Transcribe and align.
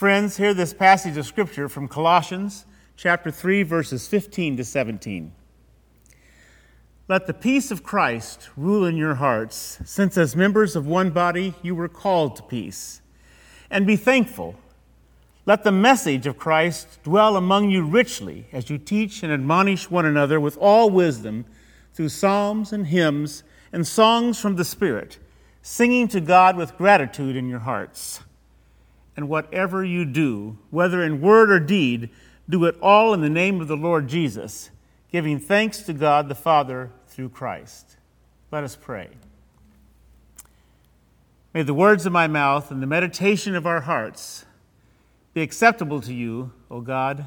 Friends, 0.00 0.38
hear 0.38 0.54
this 0.54 0.72
passage 0.72 1.18
of 1.18 1.26
Scripture 1.26 1.68
from 1.68 1.86
Colossians 1.86 2.64
chapter 2.96 3.30
3, 3.30 3.64
verses 3.64 4.08
15 4.08 4.56
to 4.56 4.64
17. 4.64 5.30
Let 7.06 7.26
the 7.26 7.34
peace 7.34 7.70
of 7.70 7.82
Christ 7.82 8.48
rule 8.56 8.86
in 8.86 8.96
your 8.96 9.16
hearts, 9.16 9.78
since 9.84 10.16
as 10.16 10.34
members 10.34 10.74
of 10.74 10.86
one 10.86 11.10
body 11.10 11.52
you 11.60 11.74
were 11.74 11.86
called 11.86 12.36
to 12.36 12.42
peace. 12.44 13.02
And 13.70 13.86
be 13.86 13.96
thankful. 13.96 14.54
Let 15.44 15.64
the 15.64 15.70
message 15.70 16.26
of 16.26 16.38
Christ 16.38 17.02
dwell 17.02 17.36
among 17.36 17.68
you 17.68 17.84
richly 17.84 18.46
as 18.52 18.70
you 18.70 18.78
teach 18.78 19.22
and 19.22 19.30
admonish 19.30 19.90
one 19.90 20.06
another 20.06 20.40
with 20.40 20.56
all 20.56 20.88
wisdom 20.88 21.44
through 21.92 22.08
psalms 22.08 22.72
and 22.72 22.86
hymns 22.86 23.42
and 23.70 23.86
songs 23.86 24.40
from 24.40 24.56
the 24.56 24.64
Spirit, 24.64 25.18
singing 25.60 26.08
to 26.08 26.22
God 26.22 26.56
with 26.56 26.78
gratitude 26.78 27.36
in 27.36 27.50
your 27.50 27.58
hearts 27.58 28.20
and 29.16 29.28
whatever 29.28 29.84
you 29.84 30.04
do, 30.04 30.58
whether 30.70 31.02
in 31.02 31.20
word 31.20 31.50
or 31.50 31.60
deed, 31.60 32.10
do 32.48 32.64
it 32.64 32.76
all 32.80 33.14
in 33.14 33.20
the 33.20 33.30
name 33.30 33.60
of 33.60 33.68
the 33.68 33.76
Lord 33.76 34.08
Jesus, 34.08 34.70
giving 35.10 35.38
thanks 35.38 35.82
to 35.82 35.92
God 35.92 36.28
the 36.28 36.34
Father 36.34 36.90
through 37.06 37.28
Christ. 37.30 37.96
Let 38.50 38.64
us 38.64 38.76
pray. 38.76 39.10
May 41.52 41.62
the 41.62 41.74
words 41.74 42.06
of 42.06 42.12
my 42.12 42.26
mouth 42.26 42.70
and 42.70 42.82
the 42.82 42.86
meditation 42.86 43.54
of 43.56 43.66
our 43.66 43.80
hearts 43.80 44.44
be 45.34 45.42
acceptable 45.42 46.00
to 46.00 46.14
you, 46.14 46.52
O 46.70 46.80
God, 46.80 47.26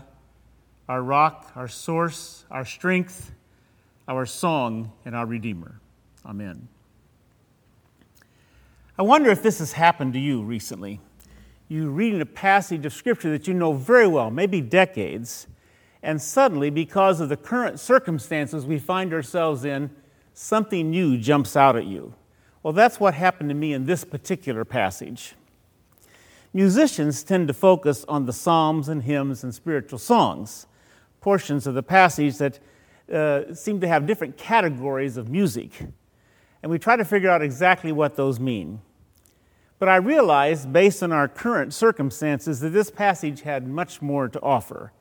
our 0.88 1.02
rock, 1.02 1.52
our 1.56 1.68
source, 1.68 2.46
our 2.52 2.66
strength, 2.66 3.32
our 4.08 4.26
song, 4.26 4.92
and 5.06 5.16
our 5.16 5.26
Redeemer. 5.26 5.80
Amen. 6.26 6.68
I 8.98 9.02
wonder 9.02 9.30
if 9.30 9.42
this 9.42 9.60
has 9.60 9.74
happened 9.74 10.14
to 10.14 10.20
you 10.20 10.42
recently 10.42 11.00
you 11.68 11.90
reading 11.90 12.22
a 12.22 12.26
passage 12.26 12.86
of 12.86 12.94
Scripture 12.94 13.32
that 13.32 13.48
you 13.48 13.54
know 13.54 13.74
very 13.74 14.08
well, 14.08 14.30
maybe 14.30 14.62
decades, 14.62 15.48
and 16.02 16.22
suddenly, 16.22 16.70
because 16.70 17.22
of 17.22 17.30
the 17.30 17.38
current 17.38 17.80
circumstances 17.80 18.66
we 18.66 18.78
find 18.78 19.14
ourselves 19.14 19.64
in, 19.64 19.90
something 20.34 20.92
new 20.92 21.18
jumps 21.18 21.56
out 21.56 21.76
at 21.76 21.86
you. 21.86 22.14
Well, 22.62 22.74
that's 22.74 23.00
what 23.00 23.14
happened 23.14 23.50
to 23.50 23.56
me 23.56 23.74
in 23.74 23.86
this 23.86 24.04
particular 24.04 24.66
passage. 24.66 25.36
Musicians 26.54 27.24
tend 27.24 27.48
to 27.48 27.54
focus 27.54 28.06
on 28.08 28.26
the 28.26 28.34
psalms 28.34 28.88
and 28.88 29.04
hymns 29.04 29.44
and 29.44 29.56
spiritual 29.56 29.98
songs, 29.98 30.68
portions 31.20 31.66
of 31.66 31.74
the 31.74 31.84
passage 31.84 32.38
that 32.38 32.60
uh, 33.12 33.54
seem 33.54 33.80
to 33.82 33.88
have 33.88 34.06
different 34.06 34.38
categories 34.38 35.18
of 35.18 35.30
music. 35.30 35.72
And 36.62 36.72
we 36.72 36.80
try 36.80 36.96
to 36.96 37.06
figure 37.06 37.30
out 37.30 37.42
exactly 37.42 37.92
what 37.92 38.16
those 38.16 38.40
mean. 38.40 38.82
But 39.84 39.90
I 39.90 39.98
realized, 39.98 40.72
based 40.72 41.04
on 41.04 41.12
our 41.12 41.28
current 41.28 41.74
circumstances, 41.74 42.62
that 42.62 42.70
this 42.70 42.90
passage 42.90 43.42
had 43.42 43.68
much 43.68 44.02
more 44.02 44.30
to 44.30 44.42
offer. 44.42 44.94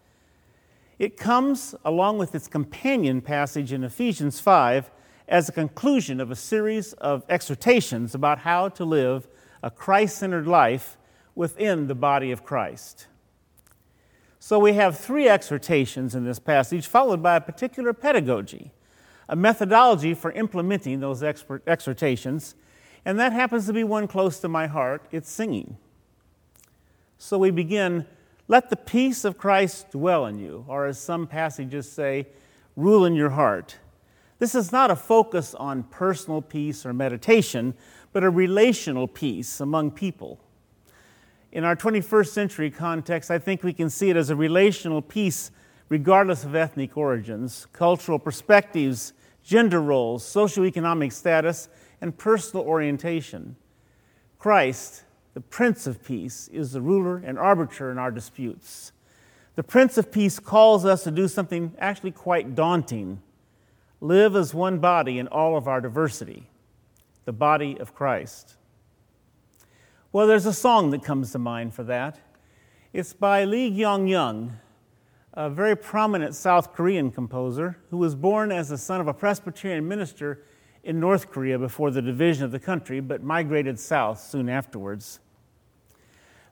It 0.98 1.16
comes, 1.16 1.76
along 1.84 2.18
with 2.18 2.34
its 2.34 2.48
companion 2.48 3.20
passage 3.20 3.72
in 3.72 3.84
Ephesians 3.84 4.40
5, 4.40 4.90
as 5.28 5.48
a 5.48 5.52
conclusion 5.52 6.20
of 6.20 6.32
a 6.32 6.34
series 6.34 6.94
of 6.94 7.22
exhortations 7.28 8.12
about 8.12 8.40
how 8.40 8.70
to 8.70 8.84
live 8.84 9.28
a 9.62 9.70
Christ 9.70 10.18
centered 10.18 10.48
life 10.48 10.96
within 11.36 11.86
the 11.86 11.94
body 11.94 12.32
of 12.32 12.42
Christ. 12.42 13.06
So 14.40 14.58
we 14.58 14.72
have 14.72 14.98
three 14.98 15.28
exhortations 15.28 16.16
in 16.16 16.24
this 16.24 16.40
passage, 16.40 16.88
followed 16.88 17.22
by 17.22 17.36
a 17.36 17.40
particular 17.40 17.92
pedagogy, 17.92 18.72
a 19.28 19.36
methodology 19.36 20.12
for 20.12 20.32
implementing 20.32 20.98
those 20.98 21.22
exhortations 21.22 22.56
and 23.04 23.18
that 23.18 23.32
happens 23.32 23.66
to 23.66 23.72
be 23.72 23.84
one 23.84 24.06
close 24.06 24.38
to 24.40 24.48
my 24.48 24.66
heart 24.66 25.06
it's 25.10 25.30
singing. 25.30 25.76
So 27.18 27.38
we 27.38 27.50
begin, 27.50 28.06
let 28.48 28.70
the 28.70 28.76
peace 28.76 29.24
of 29.24 29.38
Christ 29.38 29.92
dwell 29.92 30.26
in 30.26 30.38
you, 30.38 30.64
or 30.66 30.86
as 30.86 30.98
some 30.98 31.26
passages 31.26 31.90
say, 31.90 32.26
rule 32.76 33.04
in 33.04 33.14
your 33.14 33.30
heart. 33.30 33.78
This 34.38 34.54
is 34.54 34.72
not 34.72 34.90
a 34.90 34.96
focus 34.96 35.54
on 35.54 35.84
personal 35.84 36.42
peace 36.42 36.84
or 36.84 36.92
meditation, 36.92 37.74
but 38.12 38.24
a 38.24 38.30
relational 38.30 39.06
peace 39.06 39.60
among 39.60 39.92
people. 39.92 40.40
In 41.52 41.64
our 41.64 41.76
21st 41.76 42.28
century 42.28 42.70
context, 42.70 43.30
I 43.30 43.38
think 43.38 43.62
we 43.62 43.72
can 43.72 43.88
see 43.88 44.10
it 44.10 44.16
as 44.16 44.30
a 44.30 44.36
relational 44.36 45.00
peace 45.00 45.50
regardless 45.88 46.42
of 46.42 46.54
ethnic 46.54 46.96
origins, 46.96 47.66
cultural 47.72 48.18
perspectives, 48.18 49.12
gender 49.44 49.80
roles, 49.80 50.24
socioeconomic 50.24 51.12
status, 51.12 51.68
and 52.02 52.18
personal 52.18 52.66
orientation. 52.66 53.56
Christ, 54.38 55.04
the 55.34 55.40
Prince 55.40 55.86
of 55.86 56.04
Peace, 56.04 56.48
is 56.52 56.72
the 56.72 56.82
ruler 56.82 57.22
and 57.24 57.38
arbiter 57.38 57.92
in 57.92 57.96
our 57.96 58.10
disputes. 58.10 58.90
The 59.54 59.62
Prince 59.62 59.96
of 59.96 60.10
Peace 60.10 60.40
calls 60.40 60.84
us 60.84 61.04
to 61.04 61.12
do 61.12 61.28
something 61.28 61.72
actually 61.78 62.10
quite 62.10 62.56
daunting 62.56 63.22
live 64.00 64.34
as 64.34 64.52
one 64.52 64.80
body 64.80 65.20
in 65.20 65.28
all 65.28 65.56
of 65.56 65.68
our 65.68 65.80
diversity, 65.80 66.48
the 67.24 67.32
body 67.32 67.78
of 67.78 67.94
Christ. 67.94 68.56
Well, 70.10 70.26
there's 70.26 70.46
a 70.46 70.52
song 70.52 70.90
that 70.90 71.04
comes 71.04 71.30
to 71.32 71.38
mind 71.38 71.72
for 71.72 71.84
that. 71.84 72.18
It's 72.92 73.12
by 73.12 73.44
Lee 73.44 73.70
Geonyong, 73.70 74.54
a 75.34 75.48
very 75.48 75.76
prominent 75.76 76.34
South 76.34 76.74
Korean 76.74 77.12
composer 77.12 77.78
who 77.90 77.96
was 77.98 78.16
born 78.16 78.50
as 78.50 78.70
the 78.70 78.76
son 78.76 79.00
of 79.00 79.06
a 79.06 79.14
Presbyterian 79.14 79.86
minister 79.86 80.42
in 80.84 80.98
North 80.98 81.30
Korea 81.30 81.58
before 81.58 81.90
the 81.90 82.02
division 82.02 82.44
of 82.44 82.50
the 82.50 82.58
country, 82.58 83.00
but 83.00 83.22
migrated 83.22 83.78
south 83.78 84.20
soon 84.20 84.48
afterwards. 84.48 85.20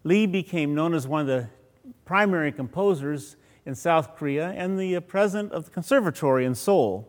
Lee 0.05 0.27
became 0.27 0.75
known 0.75 0.95
as 0.95 1.07
one 1.07 1.23
of 1.23 1.27
the 1.27 1.49
primary 2.05 2.53
composers 2.53 3.37
in 3.67 3.75
South 3.75 4.17
Korea 4.17 4.51
and 4.51 4.79
the 4.79 4.97
uh, 4.97 5.01
president 5.01 5.53
of 5.53 5.67
the 5.67 5.71
conservatory 5.71 6.45
in 6.45 6.55
Seoul. 6.55 7.07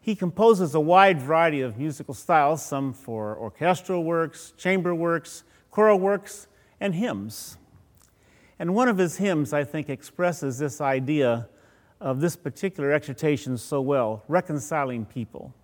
He 0.00 0.14
composes 0.14 0.74
a 0.74 0.80
wide 0.80 1.20
variety 1.20 1.60
of 1.60 1.78
musical 1.78 2.14
styles, 2.14 2.64
some 2.64 2.92
for 2.92 3.36
orchestral 3.36 4.04
works, 4.04 4.52
chamber 4.56 4.94
works, 4.94 5.44
choral 5.70 5.98
works, 5.98 6.48
and 6.80 6.94
hymns. 6.94 7.56
And 8.58 8.74
one 8.74 8.88
of 8.88 8.98
his 8.98 9.16
hymns, 9.16 9.52
I 9.52 9.64
think, 9.64 9.88
expresses 9.88 10.58
this 10.58 10.80
idea 10.80 11.48
of 12.02 12.20
this 12.20 12.36
particular 12.36 12.92
exhortation 12.92 13.56
so 13.56 13.80
well, 13.80 14.24
reconciling 14.26 15.06
people. 15.06 15.54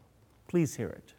Please 0.47 0.77
hear 0.77 0.89
it. 0.89 1.15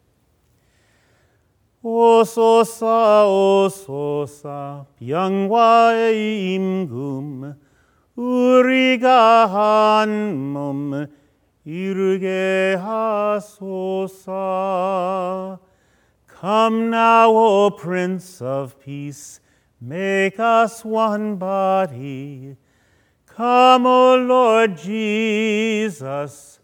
O 1.84 2.24
sosa, 2.24 3.24
o 3.26 3.68
sosa, 3.68 4.86
piangwa 5.00 5.92
imgum, 6.12 7.54
urigahan 8.16 10.08
mum, 10.36 11.06
irge 11.66 12.76
hasosa. 12.76 14.38
Come 16.26 16.90
now, 16.90 17.30
O 17.30 17.70
Prince 17.70 18.40
of 18.40 18.80
Peace, 18.80 19.40
make 19.80 20.40
us 20.40 20.82
one 20.84 21.36
body 21.36 22.56
Come, 23.40 23.86
O 23.86 24.16
Lord 24.16 24.76
Jesus, 24.76 26.60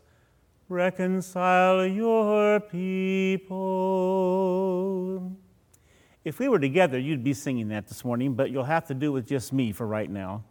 reconcile 0.69 1.87
your 1.87 2.60
people. 2.60 3.54
If 6.22 6.38
we 6.38 6.50
were 6.50 6.59
together, 6.59 6.98
you'd 6.98 7.25
be 7.25 7.32
singing 7.32 7.69
that 7.69 7.88
this 7.88 8.04
morning, 8.04 8.34
but 8.34 8.50
you'll 8.50 8.64
have 8.64 8.84
to 8.88 8.94
do 8.94 9.10
with 9.10 9.26
just 9.26 9.54
me 9.54 9.72
for 9.72 9.87
right 9.87 10.10
now. 10.10 10.44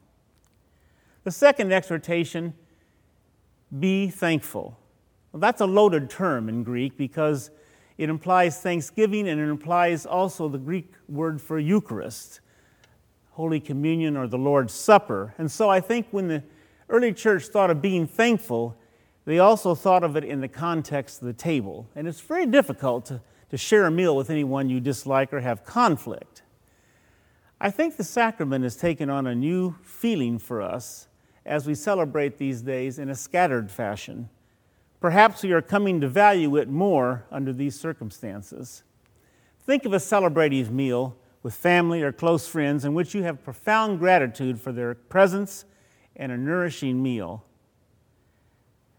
The 1.25 1.31
second 1.31 1.71
exhortation 1.71 2.55
be 3.79 4.09
thankful. 4.09 4.79
Well, 5.31 5.41
that's 5.41 5.61
a 5.61 5.67
loaded 5.67 6.09
term 6.09 6.49
in 6.49 6.63
Greek 6.63 6.97
because 6.97 7.51
it 7.99 8.09
implies 8.09 8.59
thanksgiving 8.59 9.29
and 9.29 9.39
it 9.39 9.47
implies 9.47 10.07
also 10.07 10.49
the 10.49 10.57
Greek 10.57 10.91
word 11.07 11.39
for 11.39 11.59
Eucharist. 11.59 12.39
Holy 13.35 13.59
Communion 13.59 14.15
or 14.15 14.27
the 14.27 14.37
Lord's 14.37 14.73
Supper. 14.73 15.33
And 15.37 15.51
so 15.51 15.69
I 15.69 15.81
think 15.81 16.07
when 16.11 16.29
the 16.29 16.41
early 16.87 17.11
church 17.11 17.47
thought 17.47 17.69
of 17.69 17.81
being 17.81 18.07
thankful, 18.07 18.77
they 19.25 19.39
also 19.39 19.75
thought 19.75 20.05
of 20.05 20.15
it 20.15 20.23
in 20.23 20.39
the 20.39 20.47
context 20.47 21.21
of 21.21 21.27
the 21.27 21.33
table. 21.33 21.85
And 21.97 22.07
it's 22.07 22.21
very 22.21 22.45
difficult 22.45 23.07
to, 23.07 23.19
to 23.49 23.57
share 23.57 23.87
a 23.87 23.91
meal 23.91 24.15
with 24.15 24.29
anyone 24.29 24.69
you 24.69 24.79
dislike 24.79 25.33
or 25.33 25.41
have 25.41 25.65
conflict. 25.65 26.43
I 27.59 27.71
think 27.71 27.97
the 27.97 28.05
sacrament 28.05 28.63
has 28.63 28.77
taken 28.77 29.09
on 29.09 29.27
a 29.27 29.35
new 29.35 29.75
feeling 29.81 30.39
for 30.39 30.61
us 30.61 31.09
as 31.45 31.67
we 31.67 31.75
celebrate 31.75 32.37
these 32.37 32.61
days 32.61 32.99
in 32.99 33.09
a 33.09 33.15
scattered 33.15 33.69
fashion. 33.69 34.29
Perhaps 35.01 35.43
we 35.43 35.51
are 35.51 35.61
coming 35.61 35.99
to 35.99 36.07
value 36.07 36.55
it 36.55 36.69
more 36.69 37.25
under 37.29 37.51
these 37.51 37.77
circumstances. 37.77 38.83
Think 39.65 39.83
of 39.83 39.91
a 39.91 39.97
celebrative 39.97 40.69
meal 40.69 41.17
with 41.45 41.53
family 41.53 42.01
or 42.01 42.11
close 42.11 42.47
friends 42.47 42.83
in 42.83 42.95
which 42.95 43.13
you 43.13 43.21
have 43.21 43.43
profound 43.43 43.99
gratitude 43.99 44.59
for 44.59 44.71
their 44.71 44.95
presence 44.95 45.63
and 46.15 46.31
a 46.31 46.35
nourishing 46.35 47.03
meal. 47.03 47.45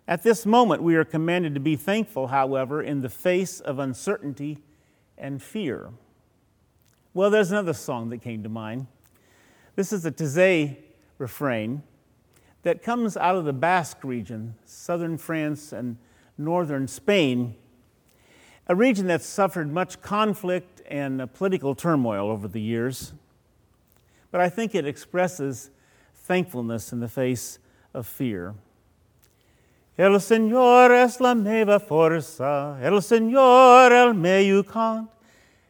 At 0.06 0.22
this 0.22 0.46
moment, 0.46 0.80
we 0.80 0.94
are 0.94 1.04
commanded 1.04 1.54
to 1.54 1.60
be 1.60 1.74
thankful, 1.74 2.28
however, 2.28 2.80
in 2.80 3.00
the 3.00 3.08
face 3.08 3.58
of 3.58 3.80
uncertainty 3.80 4.58
and 5.18 5.42
fear. 5.42 5.90
Well, 7.12 7.30
there's 7.30 7.50
another 7.50 7.72
song 7.72 8.10
that 8.10 8.18
came 8.18 8.44
to 8.44 8.48
mind. 8.48 8.86
This 9.74 9.92
is 9.92 10.06
a 10.06 10.12
Taizé 10.12 10.76
refrain 11.18 11.82
that 12.62 12.80
comes 12.80 13.16
out 13.16 13.34
of 13.34 13.44
the 13.44 13.52
Basque 13.52 14.04
region, 14.04 14.54
southern 14.64 15.18
France 15.18 15.72
and 15.72 15.96
northern 16.38 16.86
Spain, 16.86 17.56
a 18.68 18.76
region 18.76 19.08
that's 19.08 19.26
suffered 19.26 19.72
much 19.72 20.00
conflict 20.00 20.75
and 20.88 21.32
political 21.34 21.74
turmoil 21.74 22.30
over 22.30 22.48
the 22.48 22.60
years. 22.60 23.12
But 24.30 24.40
I 24.40 24.48
think 24.48 24.74
it 24.74 24.86
expresses 24.86 25.70
thankfulness 26.14 26.92
in 26.92 27.00
the 27.00 27.08
face 27.08 27.58
of 27.94 28.06
fear. 28.06 28.54
El 29.98 30.20
Señor 30.20 30.90
es 30.90 31.20
la 31.20 31.34
meva 31.34 31.80
fuerza, 31.80 32.78
el 32.82 33.00
Señor 33.00 33.92
el 33.92 34.12
me 34.12 34.46
yucant, 34.46 35.08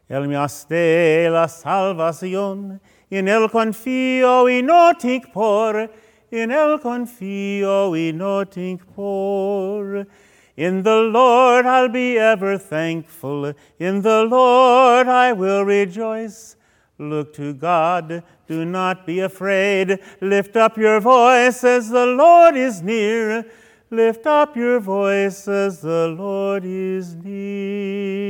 el 0.09 0.27
me 0.27 0.35
haste 0.35 1.31
la 1.31 1.47
salvación, 1.47 2.81
en 3.09 3.29
el 3.29 3.49
confío 3.49 4.49
y 4.49 4.63
no 4.63 4.93
tinc 4.95 5.33
por, 5.33 5.89
en 6.33 6.51
el 6.51 6.81
confío 6.81 7.95
y 7.95 8.13
no 8.13 8.45
tinc 8.47 8.85
por. 8.97 10.09
In 10.57 10.83
the 10.83 10.97
Lord 10.97 11.67
I'll 11.67 11.89
be 11.89 12.17
ever 12.19 12.57
thankful, 12.57 13.53
in 13.79 14.03
the 14.03 14.25
Lord 14.25 15.07
I 15.07 15.33
will 15.33 15.65
rejoice. 15.65 16.57
Look 16.99 17.35
to 17.35 17.53
God, 17.53 18.23
do 18.47 18.65
not 18.65 19.07
be 19.07 19.21
afraid. 19.21 19.99
Lift 20.21 20.57
up 20.57 20.79
your 20.79 20.99
voice 21.01 21.63
as 21.63 21.91
the 21.91 22.07
Lord 22.07 22.57
is 22.57 22.81
near. 22.81 23.45
Lift 23.91 24.27
up 24.27 24.57
your 24.57 24.81
voice 24.81 25.47
as 25.47 25.83
the 25.83 26.09
Lord 26.09 26.65
is 26.65 27.15
near. 27.15 28.27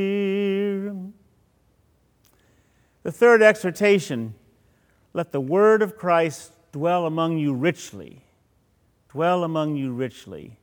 The 3.05 3.13
third 3.13 3.41
exhortation 3.41 4.35
let 5.13 5.31
the 5.33 5.41
word 5.41 5.81
of 5.81 5.97
Christ 5.97 6.53
dwell 6.73 7.07
among 7.07 7.39
you 7.39 7.55
richly. 7.55 8.23
Dwell 9.09 9.45
among 9.45 9.77
you 9.77 9.93
richly. 9.93 10.59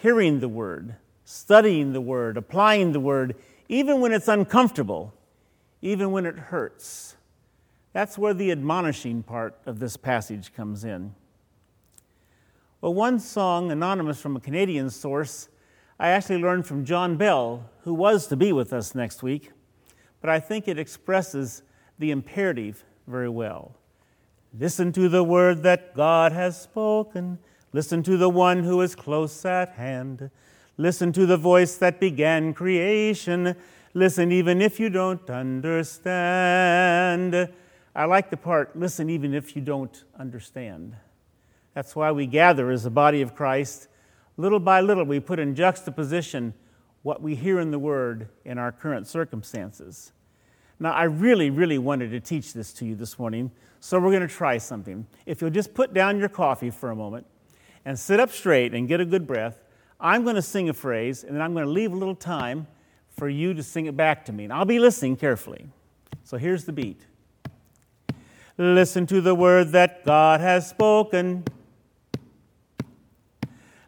Hearing 0.00 0.40
the 0.40 0.48
word, 0.48 0.96
studying 1.24 1.92
the 1.92 2.00
word, 2.00 2.36
applying 2.36 2.92
the 2.92 3.00
word, 3.00 3.36
even 3.68 4.00
when 4.00 4.12
it's 4.12 4.28
uncomfortable, 4.28 5.12
even 5.82 6.10
when 6.10 6.24
it 6.24 6.38
hurts. 6.38 7.16
That's 7.92 8.16
where 8.16 8.32
the 8.32 8.50
admonishing 8.50 9.22
part 9.22 9.58
of 9.66 9.78
this 9.78 9.96
passage 9.96 10.54
comes 10.54 10.84
in. 10.84 11.14
Well, 12.80 12.94
one 12.94 13.18
song, 13.18 13.70
anonymous 13.70 14.20
from 14.20 14.36
a 14.36 14.40
Canadian 14.40 14.88
source, 14.88 15.48
I 15.98 16.08
actually 16.08 16.38
learned 16.38 16.64
from 16.64 16.86
John 16.86 17.16
Bell, 17.16 17.68
who 17.82 17.92
was 17.92 18.26
to 18.28 18.36
be 18.36 18.52
with 18.52 18.72
us 18.72 18.94
next 18.94 19.22
week, 19.22 19.50
but 20.22 20.30
I 20.30 20.40
think 20.40 20.66
it 20.66 20.78
expresses 20.78 21.62
the 21.98 22.10
imperative 22.10 22.84
very 23.06 23.28
well. 23.28 23.74
Listen 24.58 24.92
to 24.92 25.10
the 25.10 25.22
word 25.22 25.62
that 25.62 25.94
God 25.94 26.32
has 26.32 26.58
spoken. 26.58 27.38
Listen 27.72 28.02
to 28.02 28.16
the 28.16 28.28
one 28.28 28.64
who 28.64 28.80
is 28.80 28.96
close 28.96 29.44
at 29.44 29.74
hand. 29.74 30.30
Listen 30.76 31.12
to 31.12 31.24
the 31.24 31.36
voice 31.36 31.76
that 31.76 32.00
began 32.00 32.52
creation. 32.52 33.54
Listen 33.94 34.32
even 34.32 34.60
if 34.60 34.80
you 34.80 34.90
don't 34.90 35.30
understand. 35.30 36.08
I 37.94 38.04
like 38.06 38.30
the 38.30 38.36
part, 38.36 38.76
listen 38.76 39.08
even 39.10 39.34
if 39.34 39.54
you 39.54 39.62
don't 39.62 40.04
understand. 40.18 40.96
That's 41.74 41.94
why 41.94 42.10
we 42.10 42.26
gather 42.26 42.70
as 42.70 42.86
a 42.86 42.90
body 42.90 43.22
of 43.22 43.36
Christ. 43.36 43.86
Little 44.36 44.58
by 44.58 44.80
little, 44.80 45.04
we 45.04 45.20
put 45.20 45.38
in 45.38 45.54
juxtaposition 45.54 46.54
what 47.02 47.22
we 47.22 47.36
hear 47.36 47.60
in 47.60 47.70
the 47.70 47.78
Word 47.78 48.28
in 48.44 48.58
our 48.58 48.72
current 48.72 49.06
circumstances. 49.06 50.12
Now, 50.80 50.92
I 50.92 51.04
really, 51.04 51.50
really 51.50 51.78
wanted 51.78 52.10
to 52.10 52.20
teach 52.20 52.52
this 52.52 52.72
to 52.74 52.84
you 52.84 52.96
this 52.96 53.18
morning, 53.18 53.52
so 53.80 54.00
we're 54.00 54.10
going 54.10 54.26
to 54.26 54.34
try 54.34 54.58
something. 54.58 55.06
If 55.26 55.40
you'll 55.40 55.50
just 55.50 55.74
put 55.74 55.94
down 55.94 56.18
your 56.18 56.28
coffee 56.28 56.70
for 56.70 56.90
a 56.90 56.96
moment 56.96 57.26
and 57.84 57.98
sit 57.98 58.20
up 58.20 58.30
straight 58.30 58.74
and 58.74 58.88
get 58.88 59.00
a 59.00 59.04
good 59.04 59.26
breath, 59.26 59.62
I'm 59.98 60.24
going 60.24 60.36
to 60.36 60.42
sing 60.42 60.68
a 60.68 60.72
phrase, 60.72 61.24
and 61.24 61.34
then 61.34 61.42
I'm 61.42 61.52
going 61.52 61.66
to 61.66 61.70
leave 61.70 61.92
a 61.92 61.96
little 61.96 62.14
time 62.14 62.66
for 63.16 63.28
you 63.28 63.52
to 63.54 63.62
sing 63.62 63.86
it 63.86 63.96
back 63.96 64.24
to 64.26 64.32
me. 64.32 64.44
And 64.44 64.52
I'll 64.52 64.64
be 64.64 64.78
listening 64.78 65.16
carefully. 65.16 65.66
So 66.24 66.36
here's 66.36 66.64
the 66.64 66.72
beat 66.72 67.00
Listen 68.56 69.06
to 69.06 69.20
the 69.20 69.34
word 69.34 69.72
that 69.72 70.04
God 70.04 70.40
has 70.40 70.68
spoken. 70.68 71.44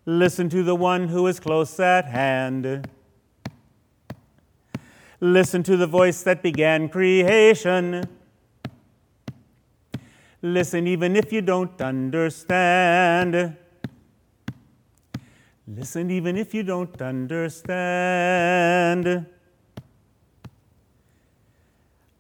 Listen 0.04 0.48
to 0.48 0.62
the 0.62 0.74
one 0.74 1.08
who 1.08 1.26
is 1.26 1.38
close 1.38 1.78
at 1.78 2.06
hand. 2.06 2.88
Listen 5.20 5.62
to 5.62 5.76
the 5.76 5.86
voice 5.86 6.22
that 6.22 6.42
began 6.42 6.88
creation. 6.88 8.08
Listen 10.40 10.88
even 10.88 11.14
if 11.14 11.32
you 11.32 11.40
don't 11.40 11.80
understand. 11.80 13.56
Listen 15.68 16.10
even 16.10 16.36
if 16.36 16.52
you 16.54 16.62
don't 16.62 17.00
understand. 17.00 18.06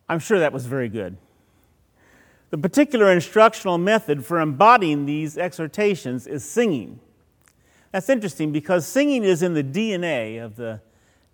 I'm 0.08 0.18
sure 0.18 0.38
that 0.38 0.52
was 0.52 0.66
very 0.66 0.88
good. 0.88 1.16
The 2.50 2.58
particular 2.58 3.10
instructional 3.10 3.78
method 3.78 4.24
for 4.24 4.38
embodying 4.38 5.06
these 5.06 5.38
exhortations 5.38 6.26
is 6.26 6.44
singing. 6.44 7.00
That's 7.90 8.08
interesting 8.08 8.52
because 8.52 8.86
singing 8.86 9.24
is 9.24 9.42
in 9.42 9.54
the 9.54 9.64
DNA 9.64 10.42
of 10.42 10.56
the 10.56 10.80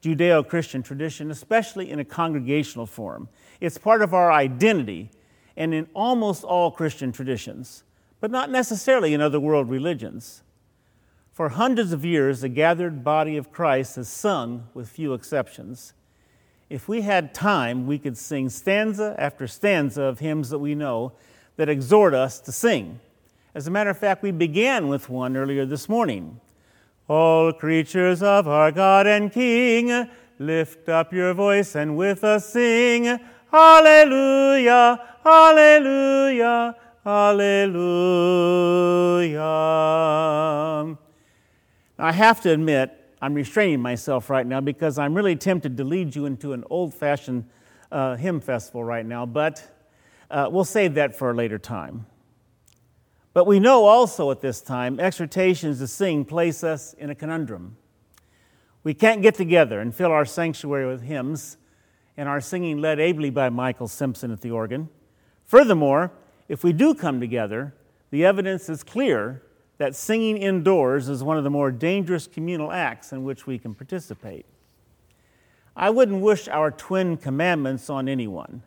Judeo 0.03 0.47
Christian 0.47 0.83
tradition, 0.83 1.31
especially 1.31 1.91
in 1.91 1.99
a 1.99 2.05
congregational 2.05 2.87
form. 2.87 3.29
It's 3.61 3.79
part 3.79 4.01
of 4.01 4.15
our 4.15 4.33
identity 4.33 5.11
and 5.57 5.75
in 5.75 5.89
almost 5.93 6.45
all 6.45 6.71
Christian 6.71 7.11
traditions, 7.11 7.83
but 8.21 8.31
not 8.31 8.49
necessarily 8.49 9.13
in 9.13 9.21
other 9.21 9.41
world 9.41 9.69
religions. 9.69 10.43
For 11.39 11.51
hundreds 11.51 11.93
of 11.93 12.05
years, 12.05 12.41
the 12.41 12.49
gathered 12.49 13.05
body 13.05 13.37
of 13.37 13.53
Christ 13.53 13.95
has 13.95 14.09
sung 14.09 14.67
with 14.75 14.89
few 14.89 15.15
exceptions. 15.15 15.93
If 16.69 16.89
we 16.89 17.03
had 17.03 17.33
time, 17.33 17.87
we 17.87 17.97
could 17.97 18.19
sing 18.19 18.49
stanza 18.49 19.15
after 19.17 19.47
stanza 19.47 20.03
of 20.03 20.19
hymns 20.19 20.51
that 20.51 20.59
we 20.59 20.75
know 20.75 21.13
that 21.55 21.69
exhort 21.69 22.13
us 22.13 22.41
to 22.41 22.51
sing. 22.51 22.99
As 23.55 23.69
a 23.69 23.71
matter 23.71 23.91
of 23.91 23.99
fact, 23.99 24.21
we 24.25 24.33
began 24.33 24.89
with 24.89 25.09
one 25.09 25.37
earlier 25.37 25.65
this 25.65 25.89
morning. 25.89 26.41
All 27.09 27.53
creatures 27.53 28.21
of 28.21 28.49
our 28.49 28.73
God 28.73 29.07
and 29.07 29.33
King, 29.33 30.11
lift 30.41 30.89
up 30.89 31.13
your 31.13 31.35
voice 31.35 31.77
and 31.77 31.97
with 31.97 32.25
us 32.25 32.49
sing. 32.49 33.17
Hallelujah, 33.53 35.01
hallelujah, 35.23 36.75
hallelujah. 37.05 37.79
I 42.01 42.13
have 42.13 42.41
to 42.43 42.53
admit, 42.53 42.93
I'm 43.21 43.35
restraining 43.35 43.81
myself 43.81 44.31
right 44.31 44.47
now 44.47 44.61
because 44.61 44.99
I'm 44.99 45.15
really 45.15 45.35
tempted 45.35 45.77
to 45.79 45.85
lead 45.85 46.15
you 46.15 46.27
into 46.27 46.53
an 46.53 46.63
old 46.71 46.95
fashioned 46.95 47.49
uh, 47.91 48.15
hymn 48.15 48.41
festival 48.41 48.85
right 48.85 49.05
now, 49.05 49.27
but 49.27 49.69
uh, 50.31 50.49
we'll 50.49 50.65
save 50.65 50.95
that 50.95 51.17
for 51.17 51.33
a 51.33 51.35
later 51.35 51.59
time. 51.59 52.07
But 53.33 53.49
we 53.49 53.59
know 53.59 53.85
also 53.85 54.31
at 54.31 54.41
this 54.41 54.61
time, 54.61 55.01
exhortations 55.01 55.81
to 55.81 55.89
sing 55.89 56.25
place 56.25 56.63
us 56.63 56.93
in 56.95 57.11
a 57.11 57.17
conundrum. 57.17 57.77
We 58.85 58.95
can't 58.95 59.21
get 59.21 59.35
together 59.35 59.81
and 59.81 59.93
fill 59.93 60.13
our 60.13 60.25
sanctuary 60.25 60.87
with 60.87 61.03
hymns 61.03 61.57
and 62.17 62.29
our 62.29 62.41
singing 62.41 62.79
led 62.79 63.01
ably 63.01 63.31
by 63.31 63.49
Michael 63.49 63.89
Simpson 63.89 64.31
at 64.31 64.41
the 64.41 64.53
organ. 64.53 64.89
Furthermore, 65.47 66.13
if 66.49 66.63
we 66.63 66.73
do 66.73 66.95
come 66.95 67.19
together, 67.19 67.75
the 68.11 68.25
evidence 68.25 68.69
is 68.69 68.85
clear 68.85 69.43
that 69.79 69.95
singing 69.95 70.37
indoors 70.37 71.09
is 71.09 71.23
one 71.23 71.39
of 71.39 71.45
the 71.45 71.51
more 71.51 71.71
dangerous 71.71 72.27
communal 72.27 72.71
acts 72.71 73.13
in 73.13 73.25
which 73.25 73.47
we 73.47 73.59
can 73.59 73.75
participate. 73.75 74.45
I 75.77 75.91
wouldn't 75.91 76.21
wish 76.21 76.49
our 76.49 76.73
twin 76.73 77.17
commandments 77.17 77.89
on 77.89 78.09
anyone. 78.09 78.63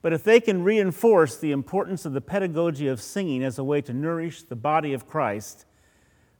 But 0.00 0.12
if 0.12 0.24
they 0.24 0.40
can 0.40 0.64
reinforce 0.64 1.36
the 1.36 1.52
importance 1.52 2.04
of 2.04 2.12
the 2.12 2.20
pedagogy 2.20 2.88
of 2.88 3.02
singing 3.02 3.42
as 3.42 3.58
a 3.58 3.64
way 3.64 3.82
to 3.82 3.92
nourish 3.92 4.42
the 4.42 4.56
body 4.56 4.94
of 4.94 5.06
Christ, 5.06 5.66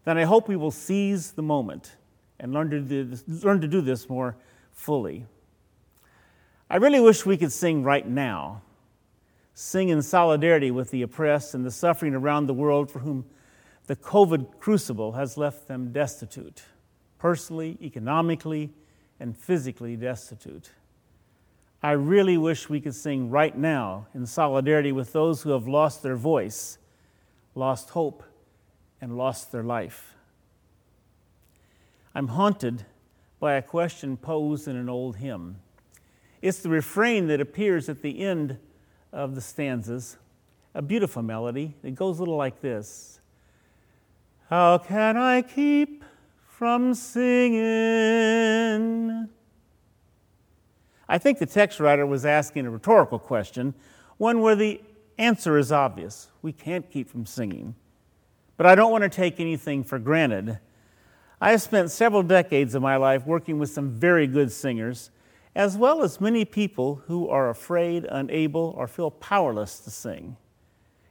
then 0.05 0.17
I 0.17 0.25
hope 0.25 0.49
we 0.49 0.57
will 0.57 0.71
seize 0.71 1.33
the 1.33 1.43
moment 1.43 1.97
and 2.41 2.53
learn 2.53 2.71
to 2.71 2.81
do 2.81 3.05
this, 3.05 3.45
learn 3.45 3.61
to 3.61 3.69
do 3.69 3.81
this 3.81 4.09
more 4.09 4.37
fully. 4.73 5.27
I 6.71 6.77
really 6.77 7.01
wish 7.01 7.27
we 7.27 7.37
could 7.37 7.53
sing 7.53 7.83
right 7.83 8.07
now, 8.07 8.63
sing 9.55 9.89
in 9.89 10.03
solidarity 10.03 10.71
with 10.71 10.91
the 10.91 11.03
oppressed 11.03 11.53
and 11.55 11.67
the 11.67 11.71
suffering 11.71 12.15
around 12.15 12.47
the 12.47 12.55
world 12.55 12.91
for 12.91 13.01
whom 13.01 13.27
the 13.89 13.97
COVID 13.97 14.61
crucible 14.61 15.13
has 15.13 15.39
left 15.39 15.67
them 15.67 15.93
destitute, 15.93 16.63
personally, 17.19 17.79
economically, 17.81 18.71
and 19.19 19.37
physically 19.37 19.97
destitute. 19.97 20.71
I 21.83 21.93
really 21.93 22.37
wish 22.37 22.69
we 22.69 22.83
could 22.83 22.95
sing 22.95 23.31
right 23.31 23.57
now 23.57 24.07
in 24.15 24.27
solidarity 24.27 24.93
with 24.93 25.15
those 25.15 25.41
who 25.41 25.51
have 25.51 25.67
lost 25.67 26.03
their 26.03 26.17
voice, 26.17 26.77
lost 27.55 27.91
hope, 27.91 28.23
and 29.01 29.17
lost 29.17 29.53
their 29.53 29.63
life. 29.63 30.15
I'm 32.15 32.29
haunted 32.29 32.85
by 33.41 33.55
a 33.55 33.63
question 33.63 34.19
posed 34.19 34.69
in 34.69 34.77
an 34.77 34.91
old 34.91 35.17
hymn. 35.17 35.57
It's 36.43 36.59
the 36.59 36.69
refrain 36.69 37.27
that 37.29 37.41
appears 37.41 37.89
at 37.89 38.03
the 38.03 38.21
end 38.21 38.59
of 39.15 39.35
the 39.35 39.41
stanzas, 39.41 40.19
a 40.75 40.83
beautiful 40.83 41.23
melody. 41.23 41.75
It 41.83 41.95
goes 41.95 42.19
a 42.19 42.21
little 42.21 42.37
like 42.37 42.61
this 42.61 43.18
How 44.51 44.79
can 44.79 45.19
I 45.19 45.43
keep 45.43 46.03
from 46.47 46.95
singing? 46.95 47.59
I 51.07 51.19
think 51.19 51.39
the 51.39 51.45
text 51.45 51.81
writer 51.81 52.07
was 52.07 52.25
asking 52.25 52.65
a 52.65 52.71
rhetorical 52.71 53.19
question, 53.19 53.75
one 54.17 54.41
where 54.41 54.57
the 54.57 54.81
answer 55.19 55.59
is 55.59 55.71
obvious. 55.71 56.29
We 56.41 56.55
can't 56.55 56.91
keep 56.91 57.11
from 57.11 57.27
singing. 57.27 57.75
But 58.57 58.65
I 58.65 58.75
don't 58.75 58.91
want 58.91 59.03
to 59.03 59.11
take 59.11 59.39
anything 59.39 59.85
for 59.85 59.99
granted. 59.99 60.59
I 61.43 61.51
have 61.51 61.61
spent 61.61 61.91
several 61.91 62.23
decades 62.23 62.75
of 62.75 62.81
my 62.81 62.97
life 62.97 63.27
working 63.27 63.59
with 63.59 63.69
some 63.69 63.91
very 63.91 64.27
good 64.27 64.51
singers, 64.51 65.11
as 65.55 65.77
well 65.77 66.03
as 66.03 66.23
many 66.23 66.47
people 66.47 67.03
who 67.07 67.29
are 67.29 67.51
afraid, 67.51 68.07
unable, 68.11 68.73
or 68.79 68.89
feel 68.89 69.11
powerless 69.11 69.79
to 69.81 69.91
sing. 69.91 70.39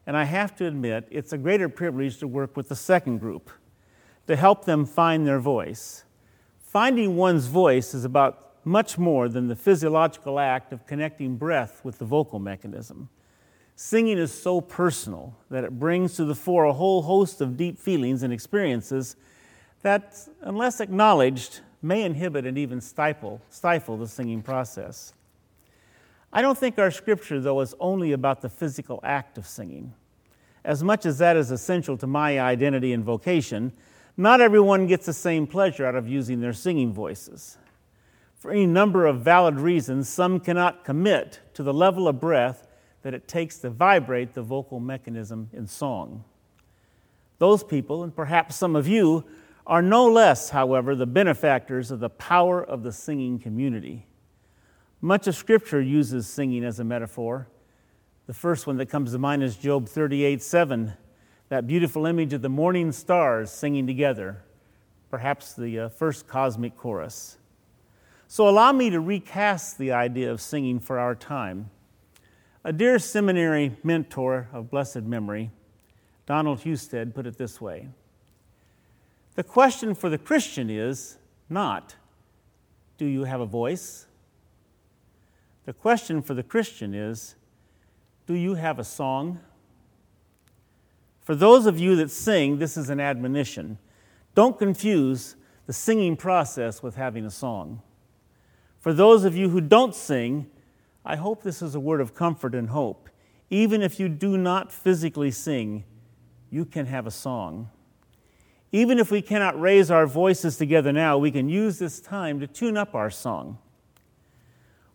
And 0.08 0.16
I 0.16 0.24
have 0.24 0.56
to 0.56 0.66
admit, 0.66 1.06
it's 1.12 1.34
a 1.34 1.38
greater 1.38 1.68
privilege 1.68 2.18
to 2.20 2.28
work 2.28 2.56
with 2.56 2.70
the 2.70 2.76
second 2.76 3.20
group, 3.20 3.52
to 4.26 4.38
help 4.38 4.64
them 4.64 4.86
find 4.86 5.28
their 5.28 5.40
voice. 5.40 6.06
Finding 6.60 7.18
one's 7.18 7.48
voice 7.48 7.94
is 7.94 8.06
about 8.06 8.66
much 8.66 8.98
more 8.98 9.28
than 9.28 9.48
the 9.48 9.56
physiological 9.56 10.40
act 10.40 10.72
of 10.72 10.88
connecting 10.88 11.36
breath 11.36 11.82
with 11.84 12.00
the 12.00 12.06
vocal 12.06 12.40
mechanism. 12.40 13.10
Singing 13.76 14.18
is 14.18 14.34
so 14.34 14.62
personal 14.62 15.36
that 15.50 15.66
it 15.66 15.78
brings 15.78 16.16
to 16.16 16.26
the 16.26 16.36
fore 16.36 16.64
a 16.64 16.74
whole 16.74 17.02
host 17.02 17.42
of 17.42 17.58
deep 17.58 17.78
feelings 17.78 18.24
and 18.24 18.32
experiences 18.32 19.18
that, 19.82 20.18
unless 20.42 20.80
acknowledged, 20.80 21.60
may 21.82 22.04
inhibit 22.04 22.46
and 22.46 22.58
even 22.58 22.80
stifle, 22.80 23.42
stifle 23.50 23.98
the 23.98 24.08
singing 24.08 24.42
process. 24.42 25.14
I 26.32 26.42
don't 26.42 26.58
think 26.58 26.78
our 26.78 26.92
scripture, 26.92 27.40
though, 27.40 27.62
is 27.62 27.74
only 27.80 28.12
about 28.12 28.42
the 28.42 28.50
physical 28.50 29.00
act 29.04 29.38
of 29.38 29.48
singing. 29.48 29.94
As 30.64 30.84
much 30.84 31.06
as 31.06 31.18
that 31.20 31.38
is 31.38 31.52
essential 31.52 31.98
to 31.98 32.08
my 32.08 32.40
identity 32.40 32.92
and 32.92 33.04
vocation, 33.04 33.72
not 34.18 34.42
everyone 34.42 34.88
gets 34.88 35.06
the 35.06 35.14
same 35.14 35.48
pleasure 35.48 35.86
out 35.86 35.96
of 35.96 36.08
using 36.08 36.42
their 36.42 36.54
singing 36.54 36.92
voices. 36.92 37.58
For 38.36 38.52
any 38.52 38.66
number 38.66 39.06
of 39.06 39.22
valid 39.22 39.60
reasons, 39.60 40.10
some 40.10 40.40
cannot 40.40 40.84
commit 40.84 41.40
to 41.54 41.64
the 41.64 41.74
level 41.74 42.08
of 42.08 42.20
breath 42.20 42.68
that 43.04 43.14
it 43.14 43.28
takes 43.28 43.60
to 43.60 43.70
vibrate 43.70 44.34
the 44.34 44.42
vocal 44.42 44.80
mechanism 44.80 45.50
in 45.54 45.68
song. 45.68 46.24
Those 47.38 47.64
people, 47.64 48.04
and 48.04 48.16
perhaps 48.16 48.56
some 48.56 48.76
of 48.76 48.88
you, 48.88 49.24
are 49.66 49.82
no 49.82 50.06
less, 50.06 50.50
however, 50.50 50.96
the 50.96 51.06
benefactors 51.06 51.92
of 51.92 52.00
the 52.00 52.10
power 52.10 52.64
of 52.64 52.84
the 52.84 52.92
singing 52.92 53.38
community. 53.38 54.07
Much 55.02 55.28
of 55.28 55.36
Scripture 55.36 55.80
uses 55.80 56.28
singing 56.28 56.64
as 56.64 56.80
a 56.80 56.84
metaphor. 56.84 57.48
The 58.26 58.34
first 58.34 58.66
one 58.66 58.78
that 58.78 58.88
comes 58.88 59.12
to 59.12 59.20
mind 59.20 59.44
is 59.44 59.56
Job 59.56 59.88
38 59.88 60.42
7, 60.42 60.94
that 61.50 61.68
beautiful 61.68 62.08
image 62.08 62.34
of 62.34 62.42
the 62.42 62.50
morning 62.50 62.92
stars 62.92 63.52
singing 63.52 63.86
together, 63.86 64.44
perhaps 65.12 65.54
the 65.54 65.82
uh, 65.82 65.90
first 65.90 66.28
cosmic 66.28 66.76
chorus. 66.76 67.38
So 68.28 68.50
allow 68.50 68.72
me 68.72 68.90
to 68.90 69.00
recast 69.00 69.78
the 69.78 69.92
idea 69.92 70.32
of 70.32 70.42
singing 70.42 70.80
for 70.80 70.98
our 70.98 71.14
time. 71.14 71.70
A 72.64 72.74
dear 72.74 72.98
seminary 72.98 73.78
mentor 73.84 74.50
of 74.52 74.72
blessed 74.72 75.04
memory, 75.04 75.52
Donald 76.26 76.64
Hustad, 76.64 77.14
put 77.14 77.28
it 77.28 77.38
this 77.38 77.62
way 77.62 77.88
The 79.36 79.44
question 79.44 79.94
for 79.94 80.10
the 80.10 80.18
Christian 80.18 80.72
is 80.72 81.20
not, 81.50 81.96
do 82.98 83.06
you 83.06 83.26
have 83.26 83.42
a 83.42 83.46
voice? 83.46 84.07
The 85.68 85.74
question 85.74 86.22
for 86.22 86.34
the 86.34 86.44
Christian 86.44 86.94
is, 86.94 87.36
do 88.26 88.34
you 88.34 88.54
have 88.54 88.80
a 88.80 88.86
song? 88.86 89.42
For 91.20 91.36
those 91.36 91.66
of 91.66 91.78
you 91.78 91.98
that 91.98 92.10
sing, 92.10 92.58
this 92.58 92.78
is 92.78 92.90
an 92.90 93.02
admonition. 93.02 93.78
Don't 94.34 94.58
confuse 94.58 95.36
the 95.66 95.74
singing 95.74 96.16
process 96.16 96.82
with 96.82 96.96
having 96.96 97.26
a 97.26 97.30
song. 97.30 97.82
For 98.80 98.94
those 98.94 99.26
of 99.26 99.36
you 99.36 99.50
who 99.50 99.60
don't 99.60 99.94
sing, 99.94 100.50
I 101.04 101.18
hope 101.18 101.44
this 101.44 101.62
is 101.62 101.76
a 101.76 101.82
word 101.82 102.00
of 102.00 102.16
comfort 102.16 102.56
and 102.56 102.70
hope. 102.70 103.10
Even 103.50 103.82
if 103.82 104.00
you 104.00 104.08
do 104.08 104.38
not 104.38 104.72
physically 104.72 105.32
sing, 105.32 105.84
you 106.50 106.64
can 106.64 106.86
have 106.86 107.06
a 107.06 107.12
song. 107.12 107.70
Even 108.72 109.00
if 109.00 109.12
we 109.12 109.22
cannot 109.22 109.60
raise 109.60 109.92
our 109.92 110.08
voices 110.08 110.56
together 110.56 110.94
now, 110.94 111.18
we 111.18 111.30
can 111.30 111.50
use 111.50 111.78
this 111.78 112.00
time 112.00 112.40
to 112.40 112.48
tune 112.48 112.78
up 112.78 112.96
our 112.96 113.10
song. 113.10 113.58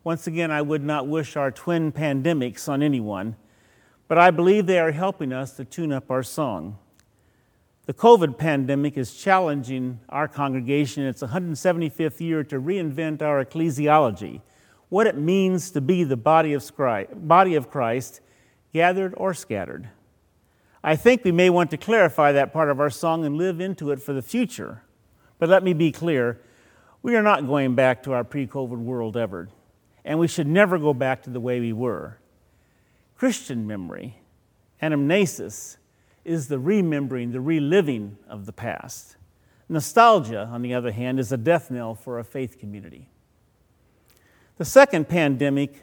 Once 0.04 0.26
again, 0.26 0.50
I 0.50 0.62
would 0.62 0.82
not 0.82 1.06
wish 1.06 1.36
our 1.36 1.50
twin 1.50 1.92
pandemics 1.92 2.68
on 2.68 2.82
anyone, 2.82 3.36
but 4.08 4.18
I 4.18 4.30
believe 4.30 4.66
they 4.66 4.80
are 4.80 4.90
helping 4.90 5.32
us 5.32 5.56
to 5.56 5.64
tune 5.64 5.92
up 5.92 6.10
our 6.10 6.22
song. 6.24 6.78
The 7.86 7.94
COVID 7.94 8.36
pandemic 8.36 8.96
is 8.96 9.14
challenging 9.14 10.00
our 10.08 10.26
congregation 10.26 11.04
in 11.04 11.08
its 11.08 11.22
175th 11.22 12.20
year 12.20 12.42
to 12.44 12.60
reinvent 12.60 13.22
our 13.22 13.44
ecclesiology, 13.44 14.40
what 14.88 15.06
it 15.06 15.16
means 15.16 15.70
to 15.70 15.80
be 15.80 16.04
the 16.04 16.16
body 16.16 16.52
of 16.52 17.70
Christ, 17.70 18.20
gathered 18.72 19.14
or 19.16 19.34
scattered. 19.34 19.88
I 20.84 20.96
think 20.96 21.22
we 21.22 21.32
may 21.32 21.48
want 21.48 21.70
to 21.70 21.76
clarify 21.76 22.32
that 22.32 22.52
part 22.52 22.70
of 22.70 22.80
our 22.80 22.90
song 22.90 23.24
and 23.24 23.36
live 23.36 23.60
into 23.60 23.92
it 23.92 24.02
for 24.02 24.12
the 24.12 24.22
future. 24.22 24.82
But 25.38 25.48
let 25.48 25.62
me 25.62 25.74
be 25.74 25.92
clear 25.92 26.40
we 27.02 27.14
are 27.14 27.22
not 27.22 27.46
going 27.46 27.74
back 27.74 28.02
to 28.04 28.12
our 28.12 28.24
pre 28.24 28.46
COVID 28.46 28.78
world 28.78 29.16
ever, 29.16 29.48
and 30.04 30.18
we 30.18 30.28
should 30.28 30.46
never 30.46 30.78
go 30.78 30.92
back 30.94 31.22
to 31.22 31.30
the 31.30 31.40
way 31.40 31.60
we 31.60 31.72
were. 31.72 32.18
Christian 33.16 33.66
memory, 33.66 34.16
anamnesis, 34.82 35.76
is 36.24 36.48
the 36.48 36.58
remembering, 36.58 37.32
the 37.32 37.40
reliving 37.40 38.16
of 38.28 38.46
the 38.46 38.52
past. 38.52 39.16
Nostalgia, 39.68 40.48
on 40.52 40.62
the 40.62 40.74
other 40.74 40.92
hand, 40.92 41.18
is 41.18 41.32
a 41.32 41.36
death 41.36 41.70
knell 41.70 41.94
for 41.94 42.18
a 42.18 42.24
faith 42.24 42.58
community. 42.58 43.08
The 44.58 44.64
second 44.64 45.08
pandemic 45.08 45.82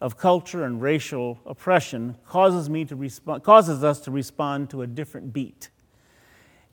of 0.00 0.16
culture 0.16 0.64
and 0.64 0.80
racial 0.80 1.40
oppression 1.46 2.16
causes, 2.26 2.68
me 2.68 2.84
to 2.84 2.96
respond, 2.96 3.42
causes 3.42 3.82
us 3.82 4.00
to 4.00 4.10
respond 4.10 4.70
to 4.70 4.82
a 4.82 4.86
different 4.86 5.32
beat. 5.32 5.70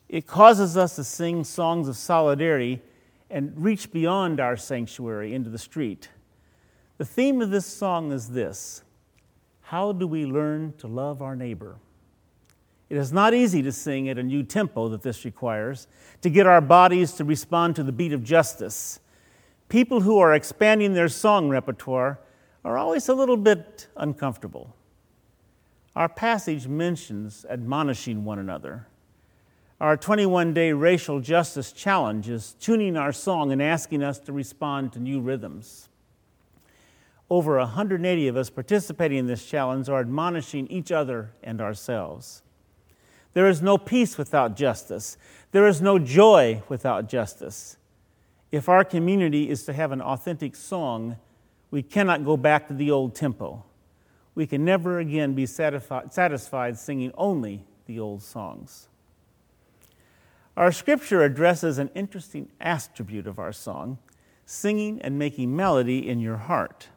It 0.09 0.27
causes 0.27 0.77
us 0.77 0.95
to 0.97 1.03
sing 1.03 1.43
songs 1.43 1.87
of 1.87 1.95
solidarity 1.95 2.81
and 3.29 3.53
reach 3.55 3.91
beyond 3.91 4.39
our 4.39 4.55
sanctuary 4.55 5.33
into 5.33 5.49
the 5.49 5.57
street. 5.57 6.09
The 6.97 7.05
theme 7.05 7.41
of 7.41 7.49
this 7.49 7.65
song 7.65 8.11
is 8.11 8.29
this 8.29 8.83
How 9.61 9.91
do 9.91 10.05
we 10.05 10.25
learn 10.25 10.73
to 10.77 10.87
love 10.87 11.21
our 11.21 11.35
neighbor? 11.35 11.77
It 12.89 12.97
is 12.97 13.11
not 13.11 13.33
easy 13.33 13.63
to 13.63 13.71
sing 13.71 14.07
at 14.09 14.19
a 14.19 14.23
new 14.23 14.43
tempo 14.43 14.87
that 14.89 15.01
this 15.01 15.25
requires, 15.25 15.87
to 16.21 16.29
get 16.29 16.45
our 16.45 16.61
bodies 16.61 17.13
to 17.13 17.23
respond 17.23 17.75
to 17.77 17.83
the 17.83 17.91
beat 17.91 18.13
of 18.13 18.23
justice. 18.23 18.99
People 19.67 20.01
who 20.01 20.19
are 20.19 20.35
expanding 20.35 20.93
their 20.93 21.09
song 21.09 21.49
repertoire 21.49 22.19
are 22.63 22.77
always 22.77 23.09
a 23.09 23.15
little 23.15 23.37
bit 23.37 23.87
uncomfortable. 23.97 24.75
Our 25.95 26.07
passage 26.07 26.67
mentions 26.67 27.45
admonishing 27.49 28.23
one 28.23 28.37
another. 28.37 28.85
Our 29.81 29.97
21 29.97 30.53
day 30.53 30.71
racial 30.73 31.19
justice 31.19 31.71
challenge 31.71 32.29
is 32.29 32.55
tuning 32.59 32.95
our 32.95 33.11
song 33.11 33.51
and 33.51 33.61
asking 33.61 34.03
us 34.03 34.19
to 34.19 34.33
respond 34.33 34.93
to 34.93 34.99
new 34.99 35.19
rhythms. 35.19 35.89
Over 37.33 37.57
180 37.57 38.27
of 38.27 38.37
us 38.37 38.51
participating 38.51 39.17
in 39.17 39.25
this 39.25 39.43
challenge 39.43 39.89
are 39.89 40.01
admonishing 40.01 40.67
each 40.67 40.91
other 40.91 41.31
and 41.41 41.59
ourselves. 41.61 42.43
There 43.33 43.47
is 43.47 43.59
no 43.59 43.75
peace 43.75 44.19
without 44.19 44.55
justice. 44.55 45.17
There 45.51 45.65
is 45.65 45.81
no 45.81 45.97
joy 45.97 46.61
without 46.69 47.09
justice. 47.09 47.77
If 48.51 48.69
our 48.69 48.83
community 48.83 49.49
is 49.49 49.63
to 49.63 49.73
have 49.73 49.91
an 49.91 49.99
authentic 49.99 50.55
song, 50.55 51.17
we 51.71 51.81
cannot 51.81 52.23
go 52.23 52.37
back 52.37 52.67
to 52.67 52.75
the 52.75 52.91
old 52.91 53.15
tempo. 53.15 53.65
We 54.35 54.45
can 54.45 54.63
never 54.63 54.99
again 54.99 55.33
be 55.33 55.47
satisfied 55.47 56.77
singing 56.77 57.11
only 57.17 57.63
the 57.87 57.99
old 57.99 58.21
songs. 58.21 58.89
Our 60.55 60.71
scripture 60.71 61.23
addresses 61.23 61.79
an 61.79 61.89
interesting 61.95 62.49
attribute 62.61 63.25
of 63.25 63.39
our 63.39 63.53
song 63.53 63.97
singing 64.45 65.01
and 65.01 65.17
making 65.17 65.55
melody 65.55 66.07
in 66.07 66.19
your 66.19 66.37
heart. 66.37 66.89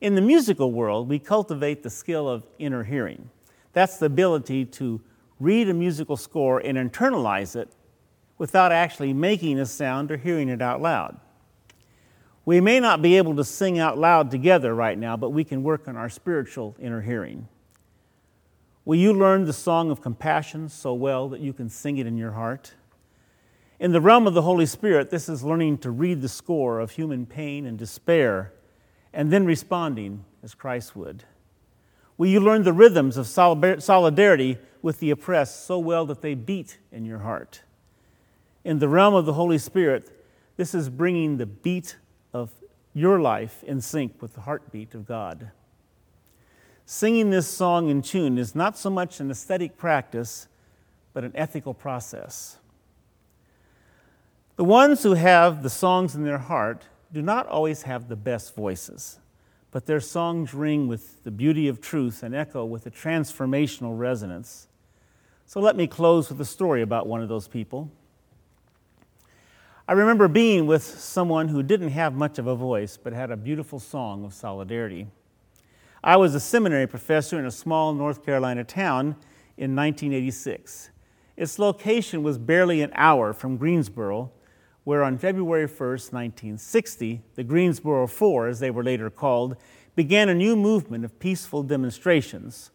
In 0.00 0.14
the 0.14 0.20
musical 0.20 0.70
world, 0.70 1.08
we 1.08 1.18
cultivate 1.18 1.82
the 1.82 1.90
skill 1.90 2.28
of 2.28 2.46
inner 2.58 2.84
hearing. 2.84 3.30
That's 3.72 3.98
the 3.98 4.06
ability 4.06 4.64
to 4.66 5.00
read 5.40 5.68
a 5.68 5.74
musical 5.74 6.16
score 6.16 6.60
and 6.60 6.78
internalize 6.78 7.56
it 7.56 7.68
without 8.38 8.70
actually 8.70 9.12
making 9.12 9.58
a 9.58 9.66
sound 9.66 10.12
or 10.12 10.16
hearing 10.16 10.48
it 10.48 10.62
out 10.62 10.80
loud. 10.80 11.18
We 12.44 12.60
may 12.60 12.80
not 12.80 13.02
be 13.02 13.16
able 13.16 13.36
to 13.36 13.44
sing 13.44 13.78
out 13.78 13.98
loud 13.98 14.30
together 14.30 14.74
right 14.74 14.96
now, 14.96 15.16
but 15.16 15.30
we 15.30 15.44
can 15.44 15.62
work 15.62 15.88
on 15.88 15.96
our 15.96 16.08
spiritual 16.08 16.76
inner 16.78 17.02
hearing. 17.02 17.48
Will 18.84 18.96
you 18.96 19.12
learn 19.12 19.44
the 19.44 19.52
song 19.52 19.90
of 19.90 20.00
compassion 20.00 20.68
so 20.68 20.94
well 20.94 21.28
that 21.28 21.40
you 21.40 21.52
can 21.52 21.68
sing 21.68 21.98
it 21.98 22.06
in 22.06 22.16
your 22.16 22.32
heart? 22.32 22.72
In 23.80 23.92
the 23.92 24.00
realm 24.00 24.26
of 24.26 24.34
the 24.34 24.42
Holy 24.42 24.64
Spirit, 24.64 25.10
this 25.10 25.28
is 25.28 25.42
learning 25.44 25.78
to 25.78 25.90
read 25.90 26.22
the 26.22 26.28
score 26.28 26.80
of 26.80 26.92
human 26.92 27.26
pain 27.26 27.66
and 27.66 27.76
despair 27.76 28.52
and 29.18 29.32
then 29.32 29.44
responding 29.44 30.24
as 30.44 30.54
Christ 30.54 30.94
would. 30.94 31.24
Will 32.16 32.28
you 32.28 32.38
learn 32.38 32.62
the 32.62 32.72
rhythms 32.72 33.16
of 33.16 33.26
solidarity 33.26 34.58
with 34.80 35.00
the 35.00 35.10
oppressed 35.10 35.66
so 35.66 35.76
well 35.76 36.06
that 36.06 36.22
they 36.22 36.34
beat 36.34 36.78
in 36.92 37.04
your 37.04 37.18
heart? 37.18 37.62
In 38.62 38.78
the 38.78 38.88
realm 38.88 39.14
of 39.14 39.26
the 39.26 39.32
Holy 39.32 39.58
Spirit, 39.58 40.24
this 40.56 40.72
is 40.72 40.88
bringing 40.88 41.36
the 41.36 41.46
beat 41.46 41.96
of 42.32 42.52
your 42.94 43.20
life 43.20 43.64
in 43.64 43.80
sync 43.80 44.22
with 44.22 44.34
the 44.34 44.42
heartbeat 44.42 44.94
of 44.94 45.04
God. 45.04 45.50
Singing 46.86 47.30
this 47.30 47.48
song 47.48 47.88
in 47.88 48.02
tune 48.02 48.38
is 48.38 48.54
not 48.54 48.78
so 48.78 48.88
much 48.88 49.18
an 49.18 49.32
aesthetic 49.32 49.76
practice, 49.76 50.46
but 51.12 51.24
an 51.24 51.32
ethical 51.34 51.74
process. 51.74 52.58
The 54.54 54.64
ones 54.64 55.02
who 55.02 55.14
have 55.14 55.64
the 55.64 55.70
songs 55.70 56.14
in 56.14 56.22
their 56.22 56.38
heart 56.38 56.84
do 57.12 57.22
not 57.22 57.46
always 57.46 57.82
have 57.82 58.08
the 58.08 58.16
best 58.16 58.54
voices 58.54 59.18
but 59.70 59.86
their 59.86 60.00
songs 60.00 60.54
ring 60.54 60.88
with 60.88 61.22
the 61.24 61.30
beauty 61.30 61.68
of 61.68 61.80
truth 61.80 62.22
and 62.22 62.34
echo 62.34 62.64
with 62.64 62.86
a 62.86 62.90
transformational 62.90 63.98
resonance. 63.98 64.66
So 65.46 65.60
let 65.60 65.76
me 65.76 65.86
close 65.86 66.30
with 66.30 66.40
a 66.40 66.44
story 66.44 66.82
about 66.82 67.06
one 67.06 67.22
of 67.22 67.28
those 67.28 67.48
people. 67.48 67.90
I 69.86 69.92
remember 69.92 70.28
being 70.28 70.66
with 70.66 70.82
someone 70.82 71.48
who 71.48 71.62
didn't 71.62 71.90
have 71.90 72.14
much 72.14 72.38
of 72.38 72.46
a 72.46 72.54
voice 72.54 72.96
but 72.96 73.12
had 73.12 73.30
a 73.30 73.36
beautiful 73.36 73.78
song 73.78 74.24
of 74.24 74.34
solidarity. 74.34 75.06
I 76.02 76.16
was 76.16 76.34
a 76.34 76.40
seminary 76.40 76.86
professor 76.86 77.38
in 77.38 77.46
a 77.46 77.50
small 77.50 77.92
North 77.94 78.24
Carolina 78.24 78.64
town 78.64 79.16
in 79.56 79.74
1986. 79.74 80.90
Its 81.36 81.58
location 81.58 82.22
was 82.22 82.38
barely 82.38 82.82
an 82.82 82.90
hour 82.94 83.32
from 83.32 83.56
Greensboro, 83.56 84.30
where 84.88 85.04
on 85.04 85.18
February 85.18 85.66
1, 85.66 85.76
1960, 85.76 87.20
the 87.34 87.44
Greensboro 87.44 88.06
Four, 88.06 88.48
as 88.48 88.58
they 88.58 88.70
were 88.70 88.82
later 88.82 89.10
called, 89.10 89.54
began 89.94 90.30
a 90.30 90.34
new 90.34 90.56
movement 90.56 91.04
of 91.04 91.18
peaceful 91.18 91.62
demonstrations. 91.62 92.70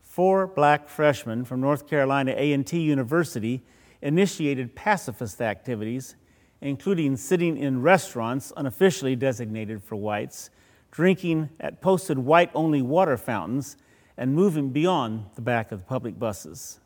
Four 0.00 0.46
black 0.46 0.88
freshmen 0.88 1.44
from 1.44 1.60
North 1.60 1.88
Carolina 1.88 2.32
A&T 2.36 2.78
University 2.78 3.64
initiated 4.00 4.76
pacifist 4.76 5.42
activities, 5.42 6.14
including 6.60 7.16
sitting 7.16 7.56
in 7.56 7.82
restaurants 7.82 8.52
unofficially 8.56 9.16
designated 9.16 9.82
for 9.82 9.96
whites, 9.96 10.50
drinking 10.92 11.48
at 11.58 11.80
posted 11.80 12.16
white-only 12.16 12.80
water 12.80 13.16
fountains, 13.16 13.76
and 14.16 14.32
moving 14.32 14.70
beyond 14.70 15.24
the 15.34 15.42
back 15.42 15.72
of 15.72 15.80
the 15.80 15.86
public 15.86 16.16
buses. 16.16 16.78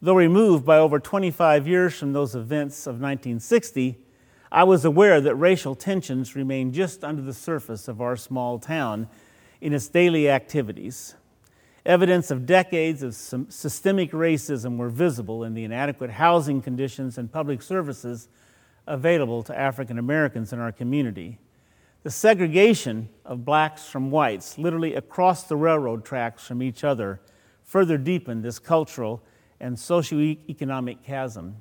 Though 0.00 0.14
removed 0.14 0.64
by 0.64 0.78
over 0.78 1.00
25 1.00 1.66
years 1.66 1.98
from 1.98 2.12
those 2.12 2.36
events 2.36 2.86
of 2.86 2.94
1960, 3.00 3.98
I 4.50 4.62
was 4.62 4.84
aware 4.84 5.20
that 5.20 5.34
racial 5.34 5.74
tensions 5.74 6.36
remained 6.36 6.72
just 6.72 7.02
under 7.02 7.20
the 7.20 7.34
surface 7.34 7.88
of 7.88 8.00
our 8.00 8.16
small 8.16 8.60
town 8.60 9.08
in 9.60 9.72
its 9.72 9.88
daily 9.88 10.30
activities. 10.30 11.16
Evidence 11.84 12.30
of 12.30 12.46
decades 12.46 13.02
of 13.02 13.14
systemic 13.14 14.12
racism 14.12 14.76
were 14.76 14.88
visible 14.88 15.42
in 15.42 15.54
the 15.54 15.64
inadequate 15.64 16.10
housing 16.10 16.62
conditions 16.62 17.18
and 17.18 17.32
public 17.32 17.60
services 17.60 18.28
available 18.86 19.42
to 19.42 19.58
African 19.58 19.98
Americans 19.98 20.52
in 20.52 20.60
our 20.60 20.70
community. 20.72 21.38
The 22.04 22.10
segregation 22.10 23.08
of 23.24 23.44
blacks 23.44 23.88
from 23.88 24.12
whites, 24.12 24.58
literally 24.58 24.94
across 24.94 25.42
the 25.42 25.56
railroad 25.56 26.04
tracks 26.04 26.46
from 26.46 26.62
each 26.62 26.84
other, 26.84 27.20
further 27.64 27.98
deepened 27.98 28.44
this 28.44 28.58
cultural 28.60 29.22
and 29.60 29.76
socioeconomic 29.76 31.02
chasm. 31.02 31.56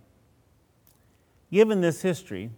Given 1.52 1.82
this 1.82 2.02
history, 2.02 2.52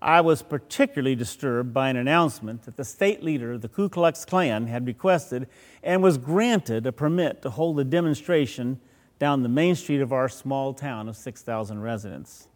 I 0.00 0.20
was 0.20 0.42
particularly 0.42 1.16
disturbed 1.16 1.72
by 1.72 1.88
an 1.88 1.96
announcement 1.96 2.62
that 2.64 2.76
the 2.76 2.84
state 2.84 3.22
leader 3.22 3.52
of 3.52 3.62
the 3.62 3.68
Ku 3.68 3.88
Klux 3.88 4.24
Klan 4.24 4.66
had 4.66 4.86
requested 4.86 5.48
and 5.82 6.02
was 6.02 6.18
granted 6.18 6.86
a 6.86 6.92
permit 6.92 7.42
to 7.42 7.50
hold 7.50 7.80
a 7.80 7.84
demonstration 7.84 8.78
down 9.18 9.42
the 9.42 9.48
main 9.48 9.74
street 9.74 10.00
of 10.00 10.12
our 10.12 10.28
small 10.28 10.74
town 10.74 11.08
of 11.08 11.16
6,000 11.16 11.80
residents. 11.80 12.48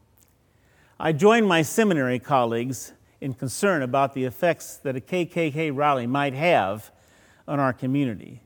I 0.99 1.13
joined 1.13 1.49
my 1.49 1.63
seminary 1.63 2.19
colleagues 2.19 2.93
in 3.23 3.33
concern 3.33 3.83
about 3.83 4.13
the 4.13 4.25
effects 4.25 4.77
that 4.77 4.97
a 4.97 5.01
KKK 5.01 5.75
rally 5.75 6.07
might 6.07 6.35
have 6.35 6.93
on 7.49 7.59
our 7.59 7.73
community 7.73 8.43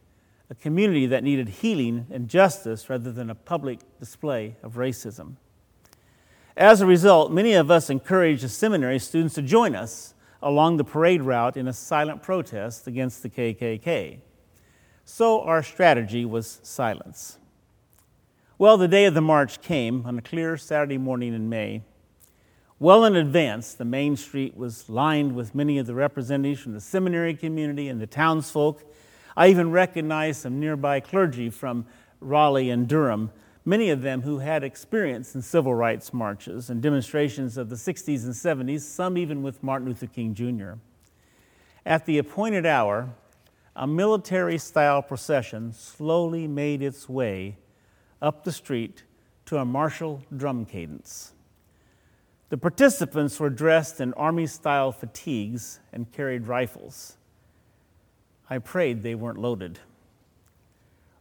a 0.51 0.55
community 0.55 1.07
that 1.07 1.25
needed 1.25 1.49
healing 1.49 2.07
and 2.11 2.29
justice 2.29 2.91
rather 2.91 3.11
than 3.11 3.31
a 3.31 3.35
public 3.35 3.81
display 3.99 4.57
of 4.63 4.75
racism. 4.75 5.37
As 6.57 6.81
a 6.81 6.87
result, 6.87 7.33
many 7.33 7.55
of 7.55 7.71
us 7.71 7.91
encouraged 7.91 8.45
the 8.45 8.49
seminary 8.49 8.99
students 8.99 9.35
to 9.35 9.43
join 9.43 9.75
us 9.75 10.15
along 10.43 10.77
the 10.77 10.85
parade 10.85 11.23
route 11.23 11.57
in 11.57 11.67
a 11.67 11.73
silent 11.73 12.23
protest 12.23 12.87
against 12.87 13.23
the 13.23 13.31
KKK. 13.31 14.19
So 15.05 15.41
our 15.41 15.63
strategy 15.63 16.25
was 16.25 16.61
silence. 16.63 17.39
Well, 18.57 18.77
the 18.77 18.87
day 18.87 19.07
of 19.07 19.15
the 19.15 19.21
march 19.21 19.61
came 19.63 20.07
on 20.07 20.19
a 20.19 20.23
clear 20.23 20.57
Saturday 20.57 20.99
morning 20.99 21.35
in 21.35 21.49
May. 21.49 21.83
Well 22.79 23.05
in 23.05 23.17
advance, 23.17 23.75
the 23.75 23.85
main 23.85 24.17
street 24.17 24.57
was 24.57 24.89
lined 24.89 25.35
with 25.35 25.55
many 25.55 25.79
of 25.79 25.87
the 25.87 25.95
representatives 25.95 26.61
from 26.61 26.73
the 26.73 26.81
seminary 26.81 27.35
community 27.35 27.89
and 27.89 28.01
the 28.01 28.07
townsfolk 28.07 28.85
I 29.37 29.49
even 29.49 29.71
recognized 29.71 30.43
some 30.43 30.61
nearby 30.61 31.01
clergy 31.01 31.51
from 31.51 31.87
Raleigh 32.21 32.71
and 32.71 32.87
Durham, 32.87 33.31
many 33.65 33.91
of 33.91 34.03
them 34.03 34.23
who 34.23 34.39
had 34.39 34.63
experience 34.63 35.35
in 35.35 35.43
civil 35.43 35.75
rights 35.75 36.13
marches 36.13 36.71
and 36.71 36.81
demonstrations 36.81 37.57
of 37.57 37.69
the 37.69 37.77
60s 37.77 38.25
and 38.25 38.33
70s, 38.33 38.83
some 38.83 39.19
even 39.19 39.43
with 39.43 39.63
Martin 39.63 39.89
Luther 39.89 40.07
King 40.07 40.35
Jr. 40.35 40.75
At 41.85 42.07
the 42.07 42.19
appointed 42.19 42.65
hour, 42.65 43.11
a 43.77 43.87
military 43.87 44.59
style 44.59 45.03
procession 45.03 45.73
slowly 45.73 46.47
made 46.47 46.81
its 46.81 47.09
way 47.09 47.57
up 48.23 48.45
the 48.45 48.53
street 48.53 49.03
to 49.47 49.59
a 49.59 49.65
martial 49.65 50.23
drum 50.35 50.65
cadence. 50.65 51.33
The 52.51 52.57
participants 52.57 53.41
were 53.41 53.51
dressed 53.51 54.01
in 54.01 54.15
army 54.15 54.47
style 54.47 54.93
fatigues 54.93 55.81
and 55.93 56.11
carried 56.13 56.47
rifles. 56.47 57.17
I 58.49 58.59
prayed 58.59 59.03
they 59.03 59.15
weren't 59.15 59.39
loaded. 59.39 59.81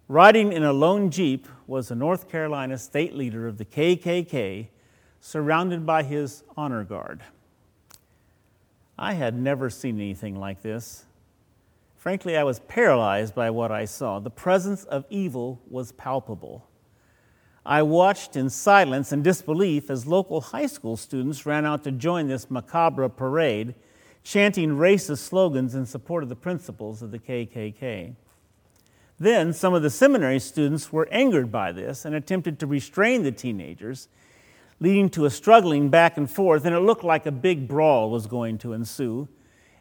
Riding 0.08 0.52
in 0.52 0.64
a 0.64 0.74
lone 0.74 1.10
Jeep 1.10 1.48
was 1.66 1.90
a 1.90 1.96
North 1.96 2.30
Carolina 2.30 2.78
state 2.78 3.16
leader 3.16 3.48
of 3.48 3.58
the 3.58 3.66
KKK, 3.66 4.68
surrounded 5.22 5.86
by 5.86 6.04
his 6.04 6.44
honor 6.58 6.84
guard. 6.84 7.22
I 8.98 9.14
had 9.14 9.36
never 9.36 9.70
seen 9.70 9.96
anything 9.96 10.36
like 10.36 10.62
this. 10.62 11.06
Frankly, 11.96 12.36
I 12.36 12.44
was 12.44 12.60
paralyzed 12.60 13.34
by 13.34 13.50
what 13.50 13.72
I 13.72 13.86
saw. 13.86 14.20
The 14.20 14.30
presence 14.30 14.84
of 14.84 15.06
evil 15.10 15.62
was 15.70 15.94
palpable. 15.94 16.68
I 17.66 17.82
watched 17.82 18.36
in 18.36 18.50
silence 18.50 19.14
and 19.14 19.24
disbelief 19.24 19.90
as 19.90 20.06
local 20.06 20.42
high 20.42 20.66
school 20.66 20.98
students 20.98 21.46
ran 21.46 21.66
out 21.66 21.86
to 21.86 21.92
join 21.92 22.28
this 22.28 22.52
macabre 22.52 23.08
parade 23.08 23.74
chanting 24.24 24.72
racist 24.72 25.20
slogans 25.20 25.76
in 25.76 25.86
support 25.86 26.24
of 26.24 26.30
the 26.30 26.36
principles 26.36 27.02
of 27.02 27.12
the 27.12 27.20
KKK. 27.20 28.16
Then 29.20 29.54
some 29.54 29.74
of 29.74 29.84
the 29.84 29.90
seminary 29.90 30.40
students 30.40 30.92
were 30.92 31.08
angered 31.12 31.52
by 31.52 31.72
this 31.72 32.06
and 32.06 32.16
attempted 32.16 32.60
to 32.60 32.68
restrain 32.68 33.24
the 33.24 33.32
teenagers, 33.32 34.08
leading 34.80 35.10
to 35.10 35.26
a 35.26 35.30
struggling 35.30 35.90
back 35.90 36.18
and 36.18 36.30
forth, 36.30 36.66
and 36.66 36.76
it 36.76 36.80
looked 36.80 37.04
like 37.04 37.26
a 37.26 37.32
big 37.32 37.68
brawl 37.68 38.10
was 38.10 38.26
going 38.28 38.58
to 38.60 38.74
ensue, 38.74 39.28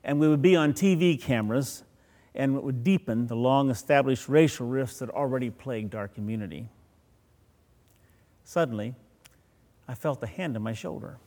and 0.05 0.20
we 0.20 0.28
would 0.28 0.42
be 0.42 0.55
on 0.55 0.72
TV 0.72 1.20
cameras, 1.20 1.85
and 2.35 2.57
it 2.57 2.62
would 2.62 2.85
deepen 2.85 3.26
the 3.26 3.37
long 3.37 3.70
established 3.70 4.28
racial 4.28 4.66
rifts 4.66 4.98
that 4.98 5.09
already 5.11 5.50
plagued 5.50 5.94
our 5.94 6.09
community. 6.09 6.68
Suddenly, 8.44 8.94
I 9.88 9.94
felt 9.94 10.22
a 10.22 10.26
hand 10.26 10.57
on 10.57 10.62
my 10.62 10.72
shoulder 10.72 11.18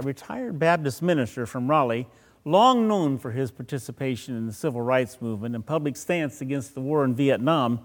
a 0.00 0.06
retired 0.06 0.58
Baptist 0.58 1.02
minister 1.02 1.46
from 1.46 1.68
Raleigh, 1.68 2.06
long 2.44 2.88
known 2.88 3.18
for 3.18 3.30
his 3.30 3.50
participation 3.50 4.36
in 4.36 4.46
the 4.46 4.52
civil 4.52 4.80
rights 4.80 5.20
movement 5.20 5.54
and 5.54 5.64
public 5.64 5.96
stance 5.96 6.40
against 6.40 6.74
the 6.74 6.80
war 6.80 7.04
in 7.04 7.14
Vietnam, 7.14 7.80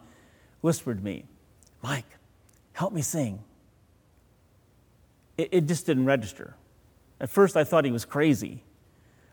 whispered 0.61 0.99
to 0.99 1.03
me, 1.03 1.25
Mike, 1.81 2.17
help 2.73 2.93
me 2.93 3.01
sing. 3.01 3.39
It, 5.37 5.49
it 5.51 5.65
just 5.65 5.85
didn't 5.85 6.05
register. 6.05 6.55
At 7.19 7.29
first, 7.29 7.57
I 7.57 7.63
thought 7.63 7.85
he 7.85 7.91
was 7.91 8.05
crazy. 8.05 8.63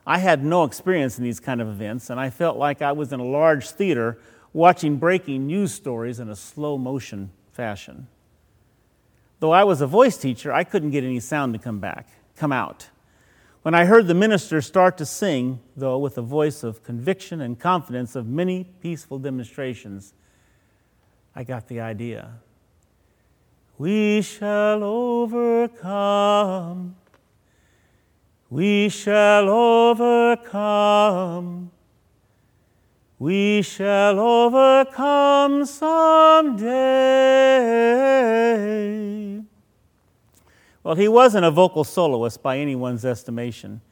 I 0.06 0.18
had 0.18 0.44
no 0.44 0.64
experience 0.64 1.18
in 1.18 1.24
these 1.24 1.40
kind 1.40 1.60
of 1.60 1.68
events, 1.68 2.10
and 2.10 2.18
I 2.18 2.30
felt 2.30 2.56
like 2.56 2.82
I 2.82 2.92
was 2.92 3.12
in 3.12 3.20
a 3.20 3.24
large 3.24 3.70
theater 3.70 4.18
watching 4.52 4.96
breaking 4.96 5.46
news 5.46 5.72
stories 5.72 6.18
in 6.18 6.28
a 6.28 6.36
slow 6.36 6.76
motion 6.76 7.30
fashion. 7.52 8.08
Though 9.38 9.52
I 9.52 9.64
was 9.64 9.80
a 9.80 9.86
voice 9.86 10.16
teacher, 10.16 10.52
I 10.52 10.64
couldn't 10.64 10.90
get 10.90 11.04
any 11.04 11.20
sound 11.20 11.52
to 11.54 11.58
come 11.58 11.78
back 11.78 12.08
come 12.36 12.52
out. 12.52 12.88
When 13.62 13.74
I 13.74 13.84
heard 13.84 14.08
the 14.08 14.14
minister 14.14 14.60
start 14.60 14.98
to 14.98 15.06
sing, 15.06 15.60
though, 15.76 15.98
with 15.98 16.18
a 16.18 16.22
voice 16.22 16.64
of 16.64 16.82
conviction 16.82 17.40
and 17.40 17.58
confidence 17.58 18.16
of 18.16 18.26
many 18.26 18.64
peaceful 18.80 19.20
demonstrations, 19.20 20.14
I 21.34 21.44
got 21.44 21.68
the 21.68 21.80
idea. 21.80 22.40
We 23.78 24.20
shall 24.22 24.82
overcome. 24.82 25.76
We 28.50 28.88
shall 28.88 29.48
overcome. 29.48 30.90
We 33.18 33.62
shall 33.62 34.18
overcome 34.18 35.64
someday. 35.64 36.72
Well, 40.84 40.96
he 40.96 41.06
wasn't 41.06 41.44
a 41.44 41.50
vocal 41.50 41.84
soloist 41.84 42.42
by 42.42 42.58
anyone's 42.58 43.04
estimation, 43.04 43.82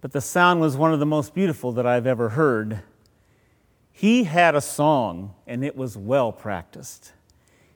but 0.00 0.12
the 0.12 0.22
sound 0.22 0.60
was 0.62 0.76
one 0.76 0.92
of 0.92 0.98
the 0.98 1.06
most 1.06 1.34
beautiful 1.34 1.72
that 1.72 1.86
I've 1.86 2.06
ever 2.06 2.30
heard. 2.30 2.80
He 3.92 4.24
had 4.24 4.54
a 4.54 4.60
song, 4.62 5.34
and 5.46 5.62
it 5.62 5.76
was 5.76 5.96
well 5.96 6.32
practiced. 6.32 7.12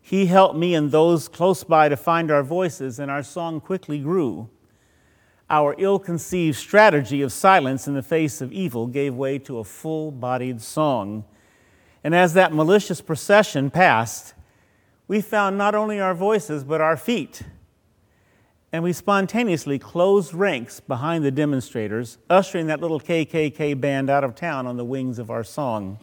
He 0.00 0.26
helped 0.26 0.56
me 0.56 0.74
and 0.74 0.90
those 0.90 1.28
close 1.28 1.64
by 1.64 1.90
to 1.90 1.96
find 1.96 2.30
our 2.30 2.42
voices, 2.42 2.98
and 2.98 3.10
our 3.10 3.22
song 3.22 3.60
quickly 3.60 3.98
grew. 3.98 4.48
Our 5.50 5.74
ill 5.76 5.98
conceived 5.98 6.56
strategy 6.56 7.20
of 7.20 7.32
silence 7.32 7.86
in 7.86 7.94
the 7.94 8.02
face 8.02 8.40
of 8.40 8.52
evil 8.52 8.86
gave 8.86 9.14
way 9.14 9.38
to 9.40 9.58
a 9.58 9.64
full 9.64 10.10
bodied 10.10 10.62
song. 10.62 11.24
And 12.02 12.14
as 12.14 12.32
that 12.34 12.54
malicious 12.54 13.02
procession 13.02 13.70
passed, 13.70 14.32
we 15.08 15.20
found 15.20 15.58
not 15.58 15.74
only 15.74 16.00
our 16.00 16.14
voices, 16.14 16.64
but 16.64 16.80
our 16.80 16.96
feet 16.96 17.42
and 18.72 18.84
we 18.84 18.92
spontaneously 18.92 19.78
closed 19.78 20.32
ranks 20.32 20.78
behind 20.78 21.24
the 21.24 21.30
demonstrators, 21.30 22.18
ushering 22.28 22.66
that 22.68 22.80
little 22.80 23.00
KKK 23.00 23.80
band 23.80 24.08
out 24.08 24.22
of 24.22 24.34
town 24.34 24.66
on 24.66 24.76
the 24.76 24.84
wings 24.84 25.18
of 25.18 25.30
our 25.30 25.42
song. 25.42 25.98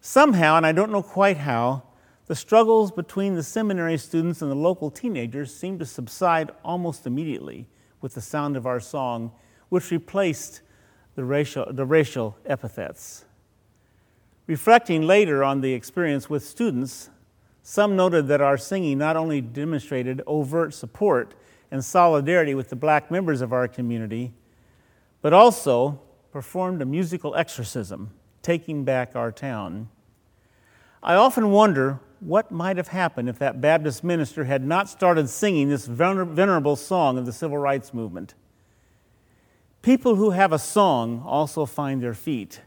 Somehow, 0.00 0.56
and 0.56 0.66
I 0.66 0.72
don't 0.72 0.90
know 0.90 1.02
quite 1.02 1.36
how, 1.36 1.84
the 2.26 2.34
struggles 2.34 2.90
between 2.90 3.34
the 3.34 3.42
seminary 3.42 3.98
students 3.98 4.42
and 4.42 4.50
the 4.50 4.56
local 4.56 4.90
teenagers 4.90 5.54
seemed 5.54 5.78
to 5.80 5.86
subside 5.86 6.50
almost 6.64 7.06
immediately 7.06 7.66
with 8.00 8.14
the 8.14 8.20
sound 8.20 8.56
of 8.56 8.66
our 8.66 8.80
song, 8.80 9.32
which 9.68 9.90
replaced 9.90 10.62
the 11.14 11.24
racial, 11.24 11.66
the 11.70 11.84
racial 11.84 12.36
epithets. 12.46 13.24
Reflecting 14.46 15.02
later 15.02 15.44
on 15.44 15.60
the 15.60 15.74
experience 15.74 16.30
with 16.30 16.44
students, 16.44 17.10
some 17.62 17.96
noted 17.96 18.28
that 18.28 18.40
our 18.40 18.56
singing 18.56 18.98
not 18.98 19.16
only 19.16 19.40
demonstrated 19.40 20.22
overt 20.26 20.74
support 20.74 21.34
and 21.70 21.84
solidarity 21.84 22.54
with 22.54 22.70
the 22.70 22.76
black 22.76 23.10
members 23.10 23.40
of 23.40 23.52
our 23.52 23.68
community, 23.68 24.32
but 25.22 25.32
also 25.32 26.00
performed 26.32 26.80
a 26.80 26.86
musical 26.86 27.34
exorcism, 27.36 28.10
taking 28.42 28.84
back 28.84 29.14
our 29.14 29.30
town. 29.30 29.88
I 31.02 31.14
often 31.14 31.50
wonder 31.50 32.00
what 32.20 32.50
might 32.50 32.76
have 32.76 32.88
happened 32.88 33.28
if 33.28 33.38
that 33.38 33.60
Baptist 33.60 34.04
minister 34.04 34.44
had 34.44 34.64
not 34.64 34.88
started 34.88 35.28
singing 35.28 35.68
this 35.68 35.86
venerable 35.86 36.76
song 36.76 37.18
of 37.18 37.26
the 37.26 37.32
civil 37.32 37.58
rights 37.58 37.94
movement. 37.94 38.34
People 39.82 40.16
who 40.16 40.30
have 40.30 40.52
a 40.52 40.58
song 40.58 41.22
also 41.24 41.64
find 41.64 42.02
their 42.02 42.14
feet. 42.14 42.60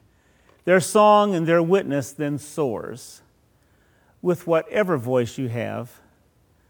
Their 0.66 0.80
song 0.80 1.36
and 1.36 1.46
their 1.46 1.62
witness 1.62 2.12
then 2.12 2.38
soars 2.38 3.23
with 4.24 4.48
whatever 4.48 4.98
voice 4.98 5.38
you 5.38 5.50
have, 5.50 6.00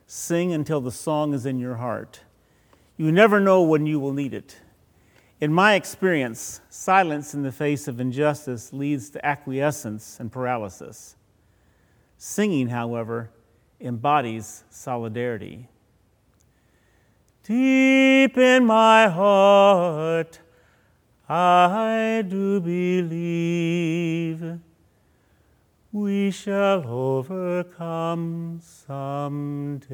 sing 0.08 0.52
until 0.52 0.82
the 0.82 0.92
song 0.92 1.34
is 1.34 1.46
in 1.46 1.60
your 1.60 1.76
heart. 1.76 2.22
You 2.98 3.12
never 3.12 3.40
know 3.40 3.62
when 3.62 3.86
you 3.86 4.00
will 4.00 4.12
need 4.12 4.34
it. 4.34 4.58
In 5.40 5.54
my 5.54 5.76
experience, 5.76 6.62
silence 6.70 7.36
in 7.36 7.44
the 7.44 7.52
face 7.52 7.88
of 7.88 8.00
injustice 8.00 8.74
leads 8.74 9.12
to 9.12 9.24
acquiescence 9.24 10.20
and 10.20 10.32
paralysis. 10.32 11.16
Singing, 12.18 12.70
however, 12.70 13.30
embodies 13.80 14.64
solidarity. 14.72 15.70
Deep 17.44 18.36
in 18.36 18.66
my 18.66 19.10
heart, 19.10 20.40
I 21.30 22.24
do 22.28 22.60
believe 22.60 24.60
we 25.94 26.32
shall 26.32 26.84
overcome 26.88 28.60
someday. 28.60 29.94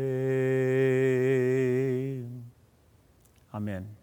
Amen. 3.53 3.98